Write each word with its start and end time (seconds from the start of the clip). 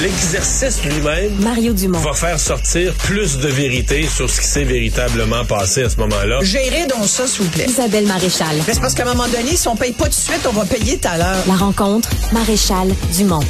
l'exercice 0.00 0.82
lui-même 0.84 1.32
Mario 1.40 1.72
Dumont. 1.72 1.98
va 2.00 2.12
faire 2.12 2.38
sortir 2.38 2.92
plus 2.94 3.38
de 3.38 3.48
vérité 3.48 4.06
sur 4.06 4.28
ce 4.28 4.40
qui 4.40 4.46
s'est 4.46 4.64
véritablement 4.64 5.44
passé 5.44 5.82
à 5.84 5.88
ce 5.90 5.96
moment-là. 5.98 6.38
Gérez 6.42 6.86
donc 6.86 7.06
ça, 7.06 7.26
s'il 7.26 7.44
vous 7.44 7.50
plaît. 7.50 7.66
Isabelle 7.68 8.06
Maréchal. 8.06 8.56
Mais 8.66 8.74
C'est 8.74 8.80
parce 8.80 8.94
qu'à 8.94 9.02
un 9.04 9.14
moment 9.14 9.28
donné, 9.28 9.56
si 9.56 9.68
on 9.68 9.76
paye 9.76 9.92
pas 9.92 10.04
tout 10.04 10.10
de 10.10 10.14
suite, 10.14 10.46
on 10.48 10.52
va 10.52 10.64
payer 10.64 10.98
tout 10.98 11.08
à 11.08 11.18
l'heure. 11.18 11.44
La 11.46 11.54
rencontre, 11.54 12.08
Maréchal 12.32 12.88
Dumont. 13.16 13.40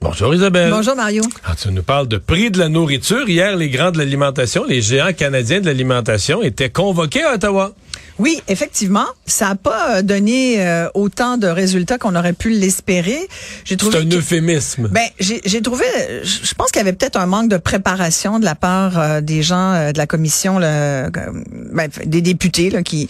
Bonjour 0.00 0.34
Isabelle. 0.34 0.70
Bonjour, 0.70 0.94
Mario. 0.94 1.22
Ah, 1.44 1.54
tu 1.60 1.68
nous 1.72 1.82
parles 1.82 2.06
de 2.06 2.16
prix 2.18 2.50
de 2.50 2.58
la 2.58 2.68
nourriture. 2.68 3.28
Hier, 3.28 3.56
les 3.56 3.68
grands 3.70 3.90
de 3.90 3.98
l'alimentation, 3.98 4.64
les 4.64 4.80
géants 4.80 5.12
canadiens 5.12 5.60
de 5.60 5.66
l'alimentation 5.66 6.42
étaient 6.42 6.70
convoqués 6.70 7.24
à 7.24 7.34
Ottawa. 7.34 7.72
Oui, 8.18 8.40
effectivement, 8.48 9.04
ça 9.26 9.48
n'a 9.48 9.54
pas 9.56 9.96
euh, 9.98 10.02
donné 10.02 10.66
euh, 10.66 10.88
autant 10.94 11.36
de 11.36 11.46
résultats 11.46 11.98
qu'on 11.98 12.14
aurait 12.16 12.32
pu 12.32 12.50
l'espérer. 12.50 13.18
J'ai 13.64 13.74
C'est 13.74 13.76
trouvé 13.76 13.98
un 13.98 14.08
que- 14.08 14.16
euphémisme. 14.16 14.88
Ben, 14.88 15.06
j'ai 15.20 15.40
j'ai 15.44 15.60
trouvé, 15.60 15.84
je 16.22 16.54
pense 16.54 16.70
qu'il 16.70 16.78
y 16.80 16.82
avait 16.82 16.94
peut-être 16.94 17.16
un 17.18 17.26
manque 17.26 17.50
de 17.50 17.58
préparation 17.58 18.38
de 18.38 18.44
la 18.44 18.54
part 18.54 18.98
euh, 18.98 19.20
des 19.20 19.42
gens 19.42 19.72
euh, 19.74 19.92
de 19.92 19.98
la 19.98 20.06
commission, 20.06 20.58
là, 20.58 21.10
ben, 21.10 21.88
des 22.06 22.22
députés, 22.22 22.70
là, 22.70 22.82
qui. 22.82 23.08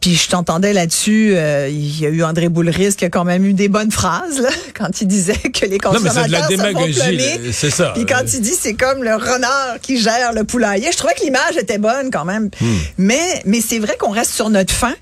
Puis 0.00 0.14
je 0.16 0.28
t'entendais 0.28 0.72
là-dessus, 0.72 1.32
euh, 1.34 1.68
il 1.70 2.00
y 2.00 2.06
a 2.06 2.08
eu 2.08 2.22
André 2.22 2.48
Boulris 2.48 2.94
qui 2.96 3.04
a 3.04 3.10
quand 3.10 3.24
même 3.24 3.44
eu 3.44 3.52
des 3.52 3.68
bonnes 3.68 3.90
phrases 3.90 4.40
là, 4.40 4.48
quand 4.74 5.00
il 5.00 5.06
disait 5.06 5.34
que 5.34 5.66
les 5.66 5.78
Non, 5.84 5.92
mais 5.92 5.98
c'est 5.98 6.04
consommateurs 6.08 6.26
de 6.26 6.32
la 6.32 6.46
démagogie, 6.46 7.52
c'est 7.52 7.70
ça. 7.70 7.92
Puis 7.94 8.06
quand 8.06 8.22
il 8.32 8.40
dit 8.40 8.54
c'est 8.58 8.74
comme 8.74 9.04
le 9.04 9.14
renard 9.14 9.76
qui 9.82 10.00
gère 10.00 10.32
le 10.32 10.44
poulailler, 10.44 10.88
je 10.90 10.96
trouvais 10.96 11.14
que 11.14 11.22
l'image 11.22 11.56
était 11.58 11.78
bonne 11.78 12.10
quand 12.10 12.24
même. 12.24 12.48
Hmm. 12.60 12.76
Mais 12.98 13.42
mais 13.44 13.60
c'est 13.60 13.78
vrai 13.78 13.96
qu'on 13.98 14.10
reste 14.10 14.32
sur 14.32 14.48
notre 14.48 14.72
faim 14.72 14.94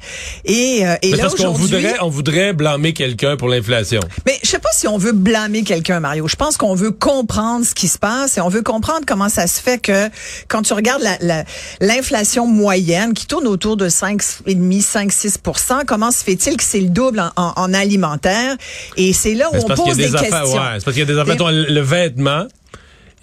et, 0.45 0.81
euh, 0.87 0.97
et 1.03 1.13
Mais 1.13 1.17
là 1.19 1.23
parce 1.25 1.37
qu'on 1.37 1.53
voudrait, 1.53 1.95
on 2.01 2.09
voudrait 2.09 2.53
blâmer 2.53 2.93
quelqu'un 2.93 3.37
pour 3.37 3.49
l'inflation. 3.49 4.01
Mais 4.27 4.39
je 4.43 4.49
sais 4.49 4.59
pas 4.59 4.71
si 4.75 4.89
on 4.89 4.99
veut 4.99 5.13
blâmer 5.13 5.63
quelqu'un, 5.63 6.01
Mario. 6.01 6.27
Je 6.27 6.37
pense 6.37 6.57
qu'on 6.57 6.75
veut 6.75 6.91
comprendre 6.91 7.65
ce 7.65 7.75
qui 7.75 7.87
se 7.87 7.99
passe 7.99 8.37
et 8.39 8.41
on 8.41 8.49
veut 8.49 8.63
comprendre 8.63 9.03
comment 9.07 9.29
ça 9.29 9.47
se 9.47 9.61
fait 9.61 9.79
que 9.79 10.09
quand 10.49 10.63
tu 10.63 10.73
regardes 10.73 11.03
la- 11.03 11.19
la- 11.21 11.45
l'inflation 11.81 12.47
moyenne 12.47 13.15
qui 13.15 13.27
tourne 13.27 13.47
autour 13.47 13.77
de 13.77 13.89
5,5, 13.89 14.88
5, 14.89 15.13
6 15.13 15.39
comment 15.87 16.11
se 16.11 16.25
fait-il 16.25 16.57
que 16.57 16.63
c'est 16.65 16.81
le 16.81 16.89
double 16.89 17.21
en, 17.21 17.31
en- 17.37 17.53
en 17.57 17.75
alimentaire? 17.75 18.57
Et 18.97 19.13
c'est 19.13 19.35
là 19.35 19.49
où 19.53 19.57
on 19.57 19.75
pose 19.75 19.97
des, 19.97 20.09
des 20.09 20.15
affaires, 20.17 20.43
questions. 20.43 20.59
ouais, 20.59 20.65
c'est 20.79 20.85
parce 20.85 20.97
qu'il 20.97 20.99
y 20.99 21.03
a 21.03 21.05
des 21.05 21.19
affaires, 21.19 21.37
le 21.53 21.81
vêtement, 21.81 22.47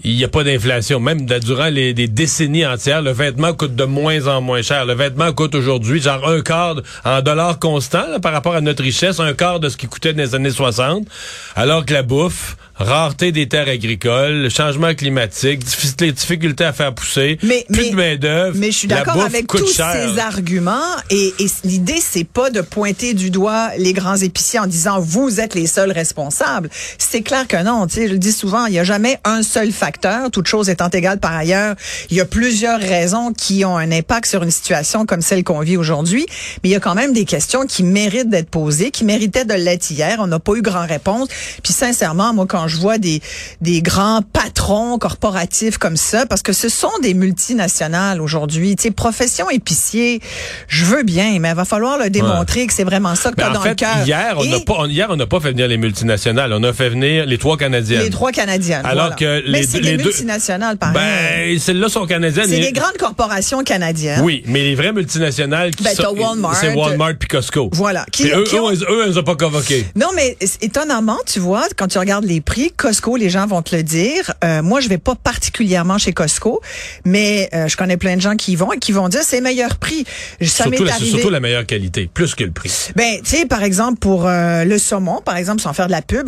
il 0.04 0.16
n'y 0.18 0.24
a 0.24 0.28
pas 0.28 0.44
d'inflation. 0.44 1.00
Même 1.00 1.26
de- 1.26 1.40
durant 1.40 1.68
les, 1.70 1.94
des 1.94 2.08
décennies 2.08 2.66
entières, 2.66 3.02
le 3.02 3.12
vêtement 3.12 3.54
coûte 3.54 3.76
de 3.76 3.86
moins 3.86 4.28
en 4.28 4.42
moins 4.42 4.62
cher. 4.62 4.86
Le 4.86 4.94
vêtement 4.94 5.32
coûte 5.34 5.56
aujourd'hui 5.56 6.02
genre 6.02 6.28
un 6.28 6.42
quart 6.42 6.76
de- 6.76 6.84
en 7.04 7.22
dollars 7.22 7.58
constants 7.60 8.06
là, 8.10 8.20
par 8.20 8.34
rapport 8.34 8.56
à 8.56 8.62
notre 8.62 8.84
richesse, 8.84 9.20
un 9.20 9.34
quart 9.34 9.60
de 9.60 9.70
ce 9.70 9.78
qui 9.78 9.88
coûtait 9.88 10.14
dans 10.14 10.22
les 10.22 10.36
années 10.36 10.52
60. 10.52 11.08
Alors 11.56 11.86
que 11.86 11.94
la 11.94 12.04
bouffe, 12.04 12.58
rareté 12.78 13.32
des 13.32 13.48
terres 13.48 13.70
agricoles, 13.70 14.50
changement 14.50 14.94
climatique, 14.94 15.64
difficulté, 15.64 16.12
difficulté 16.12 16.64
à 16.66 16.74
faire 16.74 16.94
pousser, 16.94 17.38
Mais- 17.42 17.66
plus 17.72 17.84
mais- 17.84 17.90
de 17.92 17.96
main 17.96 18.16
d'œuvre. 18.18 18.58
Mais 18.60 18.72
je 18.72 18.78
suis 18.78 18.88
d'accord 18.88 19.22
avec 19.22 19.48
tous 19.48 19.76
cher. 19.76 19.94
ces 20.14 20.20
arguments 20.20 20.74
et, 21.10 21.34
et 21.40 21.46
l'idée 21.64 22.00
c'est 22.02 22.26
pas 22.28 22.50
de 22.50 22.60
pointer 22.62 23.14
du 23.14 23.30
doigt 23.30 23.70
les 23.78 23.94
grands 23.94 24.18
épiciers 24.18 24.60
en 24.60 24.68
disant 24.68 25.00
vous 25.00 25.40
êtes 25.40 25.56
les 25.56 25.68
seuls 25.68 25.92
responsables. 25.92 26.70
C'est 26.98 27.22
clair 27.22 27.48
que 27.48 27.62
non. 27.64 27.88
Tu 27.88 27.96
sais, 27.96 28.08
je 28.08 28.14
le 28.14 28.20
dis 28.20 28.34
souvent, 28.34 28.66
il 28.66 28.74
n'y 28.74 28.80
a 28.80 28.84
jamais 28.84 29.20
un 29.24 29.42
seul 29.42 29.72
facteur. 29.72 30.30
Toute 30.32 30.48
chose 30.48 30.70
étant 30.70 30.90
égale 30.90 31.20
par 31.20 31.34
ailleurs, 31.34 31.76
il 32.10 32.18
y 32.18 32.22
a 32.22 32.26
plusieurs 32.26 32.80
raisons 32.80 33.32
qui 33.32 33.64
ont 33.64 33.78
un 33.78 33.92
impact 33.92 34.26
sur 34.30 34.44
une 34.44 34.52
situation 34.52 35.06
comme 35.06 35.22
celle 35.22 35.44
qu'on 35.46 35.62
vit 35.62 35.78
aujourd'hui. 35.78 36.26
Mais 36.64 36.70
il 36.70 36.72
y 36.74 36.76
a 36.76 36.80
quand 36.82 36.96
même 36.96 37.14
des 37.14 37.26
questions 37.26 37.66
qui 37.66 37.84
méritent 37.84 38.30
d'être 38.30 38.50
posées, 38.50 38.92
qui 38.92 39.06
méritaient 39.06 39.46
de 39.46 39.54
l'être 39.54 39.90
hier. 39.92 40.18
On 40.20 40.28
n'a 40.28 40.40
pas 40.40 40.54
eu 40.56 40.62
grand 40.62 40.86
réponse. 40.86 41.30
Puis 41.64 41.72
sincèrement, 41.74 42.34
moi 42.34 42.46
quand 42.48 42.65
je 42.68 42.78
vois 42.78 42.98
des 42.98 43.22
des 43.62 43.82
grands 43.82 44.22
patrons 44.22 44.98
corporatifs 44.98 45.78
comme 45.78 45.98
ça, 45.98 46.26
parce 46.26 46.42
que 46.42 46.54
ce 46.54 46.70
sont 46.70 46.92
des 47.02 47.14
multinationales 47.14 48.22
aujourd'hui. 48.22 48.76
Tu 48.76 48.84
sais, 48.84 48.92
profession 48.92 49.50
épicier, 49.50 50.22
je 50.68 50.86
veux 50.86 51.04
bien, 51.04 51.38
mais 51.40 51.50
il 51.50 51.56
va 51.56 51.66
falloir 51.66 51.98
le 51.98 52.10
démontrer 52.10 52.68
que 52.68 52.74
c'est 52.74 52.84
vraiment 52.84 53.16
ça 53.16 53.32
que 53.32 53.36
tu 53.36 53.42
Mais 53.42 53.48
as 53.48 53.50
en 53.52 53.54
dans 53.54 53.62
fait, 53.62 53.70
le 53.70 53.76
cœur. 53.76 53.98
hier, 54.06 54.36
on 54.38 54.44
n'a 54.46 54.60
pas, 54.60 54.74
on- 54.80 54.86
hier, 54.88 55.08
on 55.10 55.16
n'a 55.16 55.26
pas 55.28 55.40
fait 55.40 55.52
venir 55.52 55.68
les 55.68 55.78
multinationales. 55.78 56.52
On 56.54 56.64
a 56.64 56.74
fait 56.74 56.90
venir 56.90 57.26
les 57.26 57.38
trois 57.38 57.58
Canadiennes. 57.58 58.02
les 58.04 58.10
trois 58.10 58.32
Canadiennes. 58.32 58.86
Alors 58.86 59.12
voilà. 59.12 59.16
que 59.16 59.52
mais 59.52 59.60
les 59.62 59.68
c'est 59.68 59.80
deux- 59.80 59.84
les 59.92 59.98
des 59.98 60.04
multinationales, 60.04 60.78
pareil. 60.78 60.94
Ben, 60.96 61.60
celles-là 61.60 61.90
sont 61.90 62.06
canadiennes. 62.06 62.48
c'est 62.48 62.60
des 62.60 62.72
grandes 62.72 62.98
corporations 62.98 63.64
canadiennes. 63.64 64.22
Oui, 64.24 64.44
mais 64.48 64.62
les 64.64 64.76
vraies 64.76 64.94
multinationales 64.94 65.76
qui 65.76 65.84
Ben, 65.84 65.96
sont, 65.96 66.16
Walmart. 66.18 66.56
c'est 66.56 66.74
Walmart 66.74 67.14
puis 67.20 67.28
Costco. 67.28 67.70
Voilà. 67.74 68.06
Qui- 68.12 68.30
eux, 68.32 68.44
qui 68.44 68.56
ont- 68.56 68.70
eux, 68.72 68.74
eux, 68.76 68.86
eux, 68.90 69.06
ils 69.10 69.20
ont 69.20 69.24
pas 69.24 69.36
convoqué. 69.36 69.86
Non, 69.96 70.08
mais 70.16 70.38
étonnamment, 70.62 71.18
tu 71.26 71.40
vois, 71.40 71.64
quand 71.78 71.88
tu 71.88 71.98
regardes 71.98 72.26
les 72.26 72.42
prix, 72.42 72.55
Costco, 72.76 73.16
les 73.18 73.30
gens 73.30 73.46
vont 73.48 73.62
te 73.62 73.76
le 73.76 73.84
dire. 73.84 74.34
Euh, 74.44 74.62
moi, 74.64 74.80
je 74.80 74.90
vais 74.90 74.98
pas 74.98 75.16
particulièrement 75.16 75.98
chez 75.98 76.14
Costco, 76.14 76.62
mais 77.04 77.50
euh, 77.54 77.68
je 77.68 77.76
connais 77.78 77.98
plein 77.98 78.16
de 78.16 78.22
gens 78.22 78.36
qui 78.36 78.54
y 78.54 78.56
vont 78.56 78.72
et 78.74 78.80
qui 78.80 78.92
vont 78.92 79.10
dire 79.10 79.22
c'est 79.24 79.42
meilleur 79.42 79.78
prix. 79.78 80.06
Ça 80.42 80.64
Surtout 80.64 80.84
la, 80.84 80.94
arrivé. 80.94 81.10
surtout 81.12 81.30
la 81.30 81.40
meilleure 81.40 81.66
qualité, 81.66 82.10
plus 82.14 82.34
que 82.36 82.44
le 82.44 82.52
prix. 82.52 82.72
Ben, 82.96 83.20
tu 83.24 83.30
sais, 83.38 83.46
par 83.46 83.64
exemple, 83.64 84.00
pour 84.00 84.28
euh, 84.28 84.64
le 84.64 84.78
saumon, 84.78 85.22
par 85.24 85.38
exemple, 85.38 85.62
sans 85.62 85.74
faire 85.74 85.88
de 85.88 85.92
la 85.92 86.02
pub, 86.02 86.28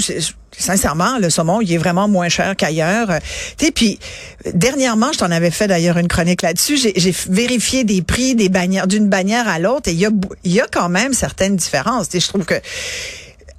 sincèrement, 0.57 1.17
le 1.19 1.29
saumon, 1.29 1.61
il 1.61 1.71
est 1.71 1.77
vraiment 1.77 2.07
moins 2.07 2.29
cher 2.29 2.55
qu'ailleurs. 2.55 3.07
Tu 3.57 3.65
sais, 3.67 3.71
puis 3.71 3.99
dernièrement, 4.53 5.11
je 5.13 5.19
t'en 5.19 5.31
avais 5.31 5.51
fait 5.51 5.67
d'ailleurs 5.67 5.97
une 5.97 6.07
chronique 6.07 6.41
là-dessus. 6.41 6.77
J'ai 6.77 7.15
vérifié 7.29 7.83
des 7.83 8.01
prix 8.01 8.35
des 8.35 8.49
bannières 8.49 8.87
d'une 8.87 9.07
bannière 9.07 9.47
à 9.47 9.59
l'autre 9.59 9.89
et 9.89 9.93
il 9.93 9.99
y 9.99 10.05
a 10.05 10.09
bou- 10.09 10.29
il 10.43 10.51
y 10.51 10.59
a 10.61 10.67
quand 10.71 10.89
même 10.89 11.13
certaines 11.13 11.55
différences. 11.55 12.09
Tu 12.09 12.19
sais, 12.19 12.25
je 12.25 12.29
trouve 12.29 12.45
que 12.45 12.55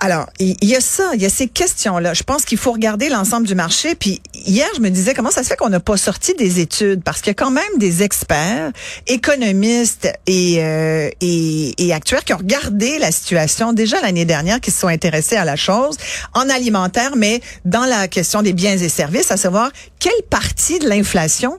alors, 0.01 0.27
il 0.39 0.57
y 0.63 0.77
a 0.77 0.81
ça, 0.81 1.11
il 1.15 1.23
y 1.23 1.27
a 1.27 1.29
ces 1.29 1.49
questions-là. 1.49 2.15
Je 2.15 2.23
pense 2.23 2.45
qu'il 2.45 2.59
faut 2.59 2.71
regarder 2.71 3.09
l'ensemble 3.09 3.49
du 3.49 3.57
marché. 3.57 3.97
Puis 3.97 4.21
hier, 4.33 4.69
je 4.77 4.81
me 4.81 4.91
disais 4.91 5.13
comment 5.13 5.33
ça 5.33 5.43
se 5.43 5.49
fait 5.49 5.57
qu'on 5.57 5.71
n'a 5.71 5.81
pas 5.81 5.97
sorti 5.97 6.35
des 6.35 6.61
études? 6.61 7.03
Parce 7.03 7.19
qu'il 7.21 7.31
y 7.31 7.33
a 7.33 7.35
quand 7.35 7.51
même 7.51 7.79
des 7.79 8.05
experts, 8.05 8.71
économistes 9.09 10.09
et, 10.29 10.63
euh, 10.63 11.11
et, 11.21 11.85
et 11.85 11.93
actuaires 11.93 12.23
qui 12.25 12.33
ont 12.33 12.39
regardé 12.39 12.99
la 13.01 13.11
situation 13.11 13.73
déjà 13.73 14.01
l'année 14.01 14.25
dernière, 14.25 14.61
qui 14.61 14.71
se 14.71 14.79
sont 14.79 14.89
intéressés 14.89 15.37
à 15.37 15.45
la 15.45 15.57
chose 15.57 15.97
en 16.33 16.49
alimentaire, 16.49 17.17
mais 17.17 17.41
dans 17.65 17.85
la 17.85 18.07
question 18.07 18.43
des 18.43 18.53
biens 18.53 18.79
et 18.79 18.89
services, 18.89 19.33
à 19.33 19.37
savoir 19.37 19.73
quelle 19.99 20.23
partie 20.31 20.79
de 20.79 20.89
l'inflation 20.89 21.59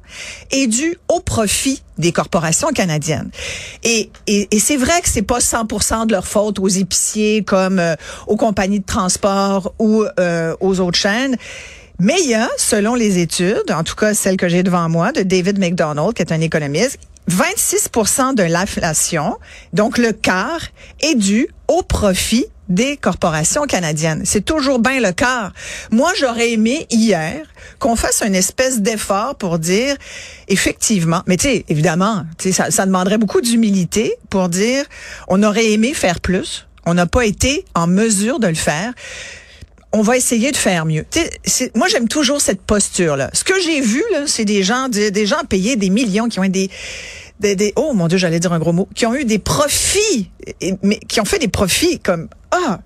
est 0.51 0.67
due 0.67 0.97
au 1.09 1.19
profit 1.19 1.81
des 1.99 2.11
corporations 2.11 2.69
canadiennes. 2.69 3.29
Et, 3.83 4.09
et, 4.25 4.47
et 4.49 4.59
c'est 4.59 4.77
vrai 4.77 5.01
que 5.01 5.09
c'est 5.09 5.21
pas 5.21 5.39
100% 5.39 6.07
de 6.07 6.13
leur 6.13 6.25
faute 6.25 6.57
aux 6.59 6.67
épiciers 6.67 7.43
comme 7.43 7.79
euh, 7.79 7.95
aux 8.27 8.37
compagnies 8.37 8.79
de 8.79 8.85
transport 8.85 9.73
ou 9.77 10.05
euh, 10.19 10.55
aux 10.59 10.79
autres 10.79 10.97
chaînes. 10.97 11.35
Mais 11.99 12.15
il 12.23 12.29
y 12.29 12.33
a, 12.33 12.49
selon 12.57 12.95
les 12.95 13.19
études, 13.19 13.71
en 13.71 13.83
tout 13.83 13.95
cas 13.95 14.13
celle 14.13 14.37
que 14.37 14.47
j'ai 14.47 14.63
devant 14.63 14.87
moi, 14.87 15.11
de 15.11 15.21
David 15.21 15.59
McDonald, 15.59 16.13
qui 16.13 16.21
est 16.21 16.31
un 16.31 16.39
économiste, 16.39 16.97
26% 17.29 18.35
de 18.35 18.43
l'inflation, 18.43 19.37
donc 19.73 19.97
le 19.97 20.13
quart, 20.13 20.61
est 21.01 21.15
dû 21.15 21.47
au 21.67 21.83
profit 21.83 22.45
des 22.69 22.97
corporations 22.97 23.63
canadiennes. 23.63 24.21
C'est 24.25 24.45
toujours 24.45 24.79
bien 24.79 25.01
le 25.01 25.11
quart. 25.11 25.51
Moi, 25.91 26.11
j'aurais 26.17 26.51
aimé 26.51 26.87
hier 26.89 27.45
qu'on 27.79 27.95
fasse 27.95 28.21
une 28.21 28.35
espèce 28.35 28.81
d'effort 28.81 29.35
pour 29.35 29.59
dire, 29.59 29.95
effectivement, 30.47 31.23
mais 31.25 31.37
tu 31.37 31.47
sais, 31.47 31.65
évidemment, 31.67 32.23
tu 32.37 32.49
sais, 32.49 32.51
ça, 32.51 32.71
ça 32.71 32.85
demanderait 32.85 33.17
beaucoup 33.17 33.41
d'humilité 33.41 34.15
pour 34.29 34.49
dire, 34.49 34.85
on 35.27 35.41
aurait 35.43 35.71
aimé 35.71 35.93
faire 35.93 36.21
plus, 36.21 36.67
on 36.85 36.93
n'a 36.93 37.07
pas 37.07 37.25
été 37.25 37.65
en 37.75 37.87
mesure 37.87 38.39
de 38.39 38.47
le 38.47 38.55
faire 38.55 38.93
on 39.91 40.01
va 40.01 40.17
essayer 40.17 40.51
de 40.51 40.57
faire 40.57 40.85
mieux. 40.85 41.05
Moi, 41.75 41.87
j'aime 41.87 42.07
toujours 42.07 42.41
cette 42.41 42.61
posture-là. 42.61 43.31
Ce 43.33 43.43
que 43.43 43.59
j'ai 43.59 43.81
vu, 43.81 44.03
c'est 44.27 44.45
des 44.45 44.61
gens, 44.61 44.87
des, 44.87 45.25
gens 45.25 45.43
payés 45.49 45.75
des 45.77 45.89
millions, 45.89 46.29
qui 46.29 46.39
ont 46.39 46.43
eu 46.43 46.49
des, 46.49 46.69
des, 47.39 47.55
des- 47.55 47.73
oh 47.75 47.93
mon 47.93 48.07
Dieu, 48.07 48.17
j'allais 48.17 48.39
dire 48.39 48.53
un 48.53 48.59
gros 48.59 48.71
mot, 48.73 48.87
qui 48.93 49.05
ont 49.07 49.15
eu 49.15 49.25
des 49.25 49.39
profits, 49.39 50.29
mais 50.83 50.99
qui 50.99 51.19
ont 51.19 51.25
fait 51.25 51.39
des 51.39 51.47
profits 51.47 51.99
comme 51.99 52.27
ah, 52.51 52.79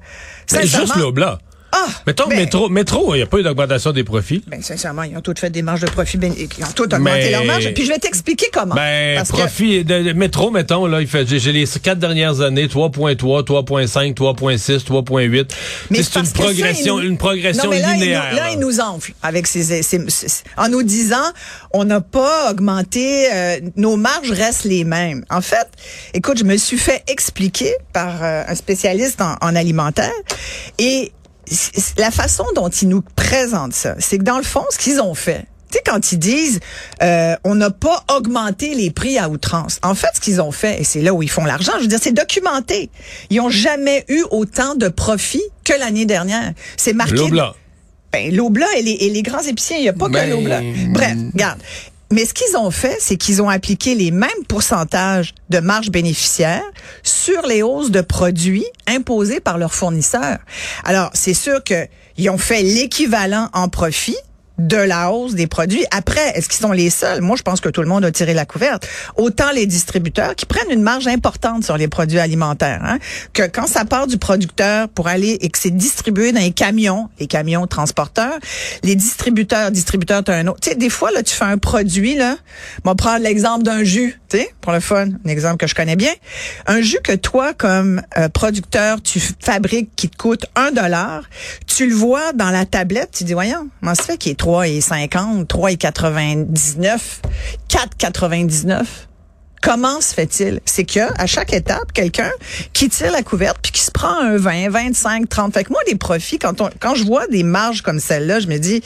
Mais 0.52 0.68
sincèrement, 0.68 0.86
juste 0.86 0.98
là, 0.98 1.20
là. 1.20 1.40
Ah, 1.76 1.88
Mettons, 2.08 2.28
ben, 2.28 2.38
métro, 2.38 2.70
métro, 2.70 3.14
il 3.16 3.18
n'y 3.18 3.24
a 3.24 3.26
pas 3.26 3.40
eu 3.40 3.44
d'augmentation 3.44 3.92
des 3.92 4.04
profits. 4.04 4.44
Ben, 4.48 4.62
sincèrement, 4.62 5.04
ils 5.04 5.18
ont 5.18 5.22
tous 5.22 5.34
fait 5.40 5.50
des 5.50 5.62
marges 5.62 5.82
de 5.82 5.88
profit, 5.90 6.18
ben, 6.18 6.34
ils 6.38 6.64
ont 6.64 6.72
tous 6.76 6.84
augmenté 6.84 7.02
Mais- 7.04 7.32
leurs 7.32 7.46
marges. 7.46 7.74
Puis 7.74 7.86
je 7.86 7.90
vais 7.92 8.00
t'expliquer 8.00 8.48
comment. 8.54 8.76
Ben, 8.76 9.18
Parce 9.18 9.30
profit 9.30 9.84
de 9.84 10.14
métro, 10.14 10.52
mettons, 10.52 10.86
là, 10.86 11.02
il 11.02 11.08
fait, 11.08 11.26
j'ai 11.28 11.52
les 11.52 11.66
quatre 11.82 12.00
dernières 12.00 12.42
années, 12.42 12.68
3.3, 12.68 13.44
3.5, 13.44 14.14
3.6, 14.14 14.84
3.8. 14.86 15.52
Mais 15.90 15.98
Tu 15.98 16.04
sais, 16.04 16.10
C'est 16.14 16.20
une 16.20 16.32
progression, 16.32 17.00
une 17.00 17.18
progression 17.18 17.64
non, 17.66 17.70
mais 17.72 17.80
là, 17.82 17.88
il 17.94 17.98
nous- 17.98 18.04
linéaire. 18.04 18.36
là, 18.36 18.50
il 18.52 18.60
nous 18.60 18.80
enfle 18.80 19.14
avec 19.24 19.48
ces, 19.48 19.64
ces- 19.64 19.82
ces- 19.84 20.10
ces- 20.10 20.44
en 20.58 20.70
nous 20.70 20.84
disant, 20.84 21.24
on 21.74 21.84
n'a 21.86 22.02
pas 22.02 22.52
augmenté, 22.52 23.28
euh, 23.34 23.60
nos 23.76 23.98
marges 23.98 24.32
restent 24.32 24.66
les 24.66 24.84
mêmes. 24.84 25.26
En 25.30 25.42
fait, 25.42 25.68
écoute, 26.14 26.38
je 26.38 26.44
me 26.44 26.58
suis 26.58 26.78
fait 26.78 27.04
expliquer 27.08 27.74
par 27.94 28.24
euh, 28.24 28.44
un 28.48 28.56
spécialiste 28.56 29.22
en, 29.22 29.36
en 29.42 29.56
alimentaire 29.56 30.12
et 30.80 31.12
la 31.98 32.12
façon 32.12 32.46
dont 32.56 32.70
ils 32.70 32.88
nous 32.88 33.04
présentent 33.16 33.74
ça, 33.74 33.96
c'est 34.00 34.18
que 34.18 34.24
dans 34.24 34.38
le 34.38 34.44
fond, 34.44 34.64
ce 34.72 34.78
qu'ils 34.78 35.02
ont 35.02 35.14
fait, 35.14 35.46
Tu 35.72 35.78
sais, 35.78 35.84
quand 35.86 36.12
ils 36.12 36.20
disent 36.20 36.60
euh, 37.02 37.36
on 37.44 37.56
n'a 37.56 37.72
pas 37.72 38.04
augmenté 38.16 38.76
les 38.76 38.92
prix 38.92 39.18
à 39.18 39.28
outrance. 39.30 39.80
En 39.82 39.96
fait, 39.96 40.10
ce 40.16 40.22
qu'ils 40.22 40.40
ont 40.42 40.52
fait, 40.52 40.80
et 40.80 40.84
c'est 40.84 41.02
là 41.02 41.14
où 41.14 41.24
ils 41.24 41.30
font 41.30 41.46
l'argent, 41.46 41.74
je 41.78 41.82
veux 41.82 41.88
dire, 41.88 42.00
c'est 42.02 42.12
documenté. 42.12 42.90
Ils 43.30 43.40
ont 43.42 43.50
jamais 43.50 44.06
eu 44.08 44.24
autant 44.32 44.76
de 44.76 44.88
profits 44.88 45.42
que 45.64 45.74
l'année 45.74 46.06
dernière. 46.06 46.54
C'est 46.78 46.94
marqué. 46.94 47.16
L'eau 47.16 47.28
blanc. 47.30 47.54
Ben, 48.12 48.36
l'eau 48.36 48.52
blanc 48.52 48.68
et 48.78 48.84
les, 48.84 48.92
et 48.92 49.10
les 49.10 49.24
grands 49.24 49.42
épiciers, 49.42 49.78
il 49.78 49.82
n'y 49.82 49.90
a 49.90 49.94
pas 49.94 50.06
que 50.08 50.14
Ben, 50.14 50.30
l'eau 50.30 50.42
blanc. 50.42 50.62
Bref, 50.90 51.18
regarde. 51.34 51.60
Mais 52.14 52.26
ce 52.26 52.36
qu'ils 52.36 52.56
ont 52.56 52.70
fait, 52.70 52.98
c'est 53.00 53.18
qu'ils 53.18 53.42
ont 53.42 53.50
appliqué 53.50 53.96
les 53.96 54.12
mêmes 54.12 54.30
pourcentages 54.48 55.34
de 55.50 55.58
marge 55.58 55.90
bénéficiaire 55.90 56.62
sur 57.02 57.42
les 57.48 57.64
hausses 57.64 57.90
de 57.90 58.02
produits 58.02 58.68
imposées 58.86 59.40
par 59.40 59.58
leurs 59.58 59.74
fournisseurs. 59.74 60.38
Alors, 60.84 61.10
c'est 61.16 61.34
sûr 61.34 61.64
qu'ils 61.64 62.30
ont 62.30 62.38
fait 62.38 62.62
l'équivalent 62.62 63.50
en 63.54 63.68
profit 63.68 64.16
de 64.58 64.78
la 64.78 65.12
hausse 65.12 65.34
des 65.34 65.48
produits. 65.48 65.84
Après, 65.92 66.30
est-ce 66.36 66.48
qu'ils 66.48 66.62
sont 66.62 66.72
les 66.72 66.90
seuls? 66.90 67.22
Moi, 67.22 67.36
je 67.36 67.42
pense 67.42 67.60
que 67.60 67.70
tout 67.70 67.82
le 67.82 67.88
monde 67.88 68.06
a 68.06 68.12
tiré 68.12 68.34
la 68.34 68.46
couverte. 68.46 68.88
Autant 69.18 69.52
les 69.52 69.66
distributeurs 69.66 70.36
qui 70.36 70.46
prennent 70.46 70.70
une 70.70 70.84
marge 70.84 71.08
importante 71.08 71.64
sur 71.64 71.78
les 71.78 71.88
produits 71.88 72.20
alimentaires, 72.20 72.82
hein, 72.84 73.00
que 73.34 73.44
quand 73.44 73.68
ça 73.68 73.86
part 73.86 74.08
du 74.08 74.18
producteur 74.18 74.90
pour 74.90 75.08
aller 75.08 75.38
et 75.42 75.50
que 75.50 75.58
c'est 75.58 75.76
distribué 75.76 76.32
dans 76.32 76.40
les 76.40 76.52
camions, 76.52 77.10
les 77.20 77.28
camions 77.28 77.66
transporteurs, 77.66 78.38
les 78.84 78.96
distributeurs, 78.96 79.72
distributeurs, 79.72 80.24
t'as 80.24 80.36
un 80.36 80.48
autre. 80.48 80.60
Tu 80.62 80.70
sais, 80.70 80.76
des 80.76 80.90
fois, 80.90 81.12
là, 81.12 81.24
tu 81.24 81.34
fais 81.34 81.46
un 81.46 81.58
produit, 81.58 82.16
là. 82.16 82.38
On 82.86 82.90
va 82.90 82.96
prendre 82.96 83.24
l'exemple 83.24 83.64
d'un 83.64 83.84
jus, 83.84 84.20
tu 84.30 84.38
sais, 84.38 84.54
pour 84.62 84.72
le 84.72 84.80
fun, 84.80 85.08
un 85.26 85.30
exemple 85.30 85.58
que 85.58 85.68
je 85.68 85.76
connais 85.76 85.96
bien. 85.96 86.14
Un 86.68 86.82
jus 86.82 87.00
que 87.04 87.14
toi, 87.14 87.54
comme 87.54 88.02
euh, 88.18 88.30
producteur, 88.30 89.02
tu 89.02 89.20
fabriques 89.40 89.90
qui 89.96 90.10
te 90.10 90.18
coûte 90.18 90.46
un 90.56 90.72
dollar, 90.72 91.24
tu 91.66 91.88
le 91.88 91.96
vois 91.96 92.34
dans 92.34 92.52
la 92.52 92.66
tablette, 92.66 93.12
tu 93.14 93.24
dis, 93.24 93.34
voyons, 93.34 93.68
comment 93.80 93.96
ça 93.96 94.04
fait 94.04 94.18
qu'il 94.18 94.32
est 94.32 94.43
3,50, 94.44 95.46
3,99, 95.48 97.00
4,99? 97.70 98.86
Comment 99.62 100.02
se 100.02 100.14
fait-il? 100.14 100.60
C'est 100.66 100.84
que 100.84 101.00
à 101.18 101.26
chaque 101.28 101.54
étape, 101.54 101.94
quelqu'un 101.94 102.30
qui 102.74 102.90
tire 102.90 103.14
la 103.14 103.24
couverte 103.24 103.58
puis 103.62 103.72
qui 103.72 103.80
se 103.80 103.92
prend 103.92 104.14
un 104.14 104.36
20, 104.36 104.70
25, 104.70 105.30
30. 105.30 105.54
Fait 105.54 105.64
que 105.64 105.72
moi, 105.72 105.80
des 105.88 105.96
profits, 105.96 106.40
quand 106.40 106.60
on, 106.60 106.70
quand 106.82 106.94
je 106.94 107.06
vois 107.06 107.26
des 107.28 107.44
marges 107.44 107.84
comme 107.84 108.02
celle-là, 108.02 108.42
je 108.42 108.48
me 108.48 108.58
dis, 108.58 108.84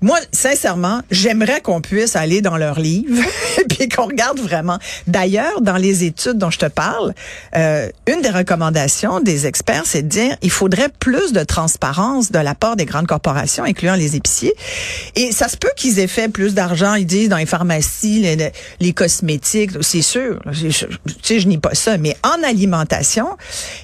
moi, 0.00 0.18
sincèrement, 0.32 1.02
j'aimerais 1.10 1.60
qu'on 1.60 1.80
puisse 1.80 2.14
aller 2.14 2.40
dans 2.40 2.56
leurs 2.56 2.78
livres 2.78 3.24
puis 3.68 3.88
qu'on 3.88 4.06
regarde 4.06 4.38
vraiment. 4.38 4.78
D'ailleurs, 5.06 5.60
dans 5.60 5.76
les 5.76 6.04
études 6.04 6.38
dont 6.38 6.50
je 6.50 6.58
te 6.58 6.66
parle, 6.66 7.14
euh, 7.56 7.88
une 8.06 8.22
des 8.22 8.30
recommandations 8.30 9.20
des 9.20 9.46
experts, 9.46 9.82
c'est 9.86 10.02
de 10.02 10.08
dire 10.08 10.36
il 10.42 10.50
faudrait 10.50 10.88
plus 10.88 11.32
de 11.32 11.42
transparence 11.42 12.30
de 12.30 12.38
la 12.38 12.54
part 12.54 12.76
des 12.76 12.84
grandes 12.84 13.08
corporations, 13.08 13.64
incluant 13.64 13.96
les 13.96 14.14
épiciers. 14.14 14.54
Et 15.16 15.32
ça 15.32 15.48
se 15.48 15.56
peut 15.56 15.70
qu'ils 15.76 15.98
aient 15.98 16.06
fait 16.06 16.28
plus 16.28 16.54
d'argent, 16.54 16.94
ils 16.94 17.06
disent, 17.06 17.28
dans 17.28 17.36
les 17.36 17.46
pharmacies, 17.46 18.20
les, 18.20 18.52
les 18.80 18.92
cosmétiques, 18.92 19.72
c'est 19.80 20.02
sûr. 20.02 20.40
Tu 20.52 20.72
sais, 21.22 21.40
je 21.40 21.48
nie 21.48 21.58
pas 21.58 21.74
ça. 21.74 21.98
Mais 21.98 22.16
en 22.22 22.42
alimentation, 22.46 23.26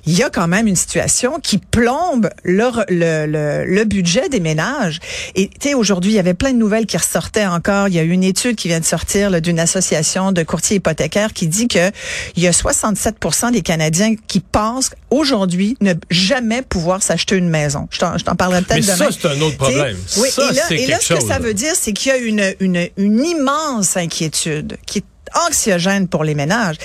il 0.07 0.17
y 0.17 0.23
a 0.23 0.31
quand 0.31 0.47
même 0.47 0.69
une 0.69 0.77
situation 0.77 1.41
qui 1.41 1.59
plombe 1.59 2.31
le, 2.45 2.71
le, 2.89 3.27
le, 3.27 3.65
le 3.65 3.85
budget 3.85 4.29
des 4.29 4.41
ménages. 4.41 5.01
Et 5.35 5.49
tu 5.49 5.69
sais, 5.71 5.75
aujourd'hui, 5.75 6.04
il 6.11 6.15
y 6.15 6.19
avait 6.19 6.35
plein 6.35 6.53
de 6.53 6.59
nouvelles 6.59 6.87
qui 6.87 6.97
ressortaient 6.97 7.47
encore. 7.47 7.89
Il 7.89 7.95
y 7.95 7.99
a 7.99 8.03
eu 8.03 8.11
une 8.11 8.25
étude 8.25 8.57
qui 8.57 8.69
vient 8.69 8.81
de 8.81 8.85
sortir 8.85 9.41
d'une 9.41 9.59
association 9.59 10.33
de 10.33 10.43
courtiers 10.43 10.77
hypothécaires 10.77 11.33
qui 11.33 11.49
dit 11.49 11.69
que 11.69 11.91
il 12.37 12.43
y 12.43 12.47
a 12.47 12.51
67% 12.51 13.53
des 13.53 13.63
Canadiens 13.63 14.15
qui 14.27 14.41
pensent 14.41 14.91
aujourd'hui 15.11 15.77
ne 15.81 15.95
jamais 16.11 16.63
pouvoir 16.63 17.03
s'acheter 17.03 17.37
une 17.37 17.49
maison. 17.49 17.89
Je 17.91 17.99
t'en, 17.99 18.35
parlerai 18.37 18.63
peut-être 18.63 18.77
Mais 18.77 18.83
ça, 18.83 18.97
demain. 18.97 19.09
c'est 19.11 19.29
un 19.29 19.41
autre 19.41 19.57
problème. 19.57 19.97
Oui, 20.19 20.29
Ça, 20.31 20.51
et 20.51 20.55
là, 20.55 20.63
et 20.71 20.87
là, 20.87 20.99
ce 21.01 21.09
que 21.09 21.21
chose, 21.21 21.29
ça 21.29 21.39
veut 21.39 21.55
dire, 21.55 21.73
c'est 21.75 21.93
qu'il 21.93 22.11
y 22.11 22.15
a 22.15 22.19
une, 22.19 22.55
une, 22.61 22.89
une 22.97 23.25
immense 23.25 23.97
inquiétude 23.97 24.77
qui 24.87 24.99
est 24.99 25.05
anxiogène 25.47 26.09
pour 26.09 26.25
les 26.25 26.35
ménages. 26.35 26.77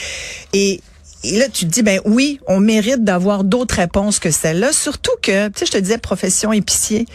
Et, 0.53 0.81
et 1.23 1.37
là, 1.37 1.49
tu 1.51 1.65
te 1.65 1.71
dis, 1.71 1.83
ben 1.83 1.99
oui, 2.05 2.39
on 2.47 2.61
mérite 2.61 3.03
d'avoir 3.03 3.43
d'autres 3.43 3.75
réponses 3.75 4.19
que 4.19 4.31
celle-là. 4.31 4.71
Surtout 4.71 5.11
que, 5.21 5.49
tu 5.49 5.59
sais, 5.59 5.65
je 5.65 5.71
te 5.71 5.77
disais, 5.77 5.97
profession 5.97 6.53
épicier. 6.53 7.05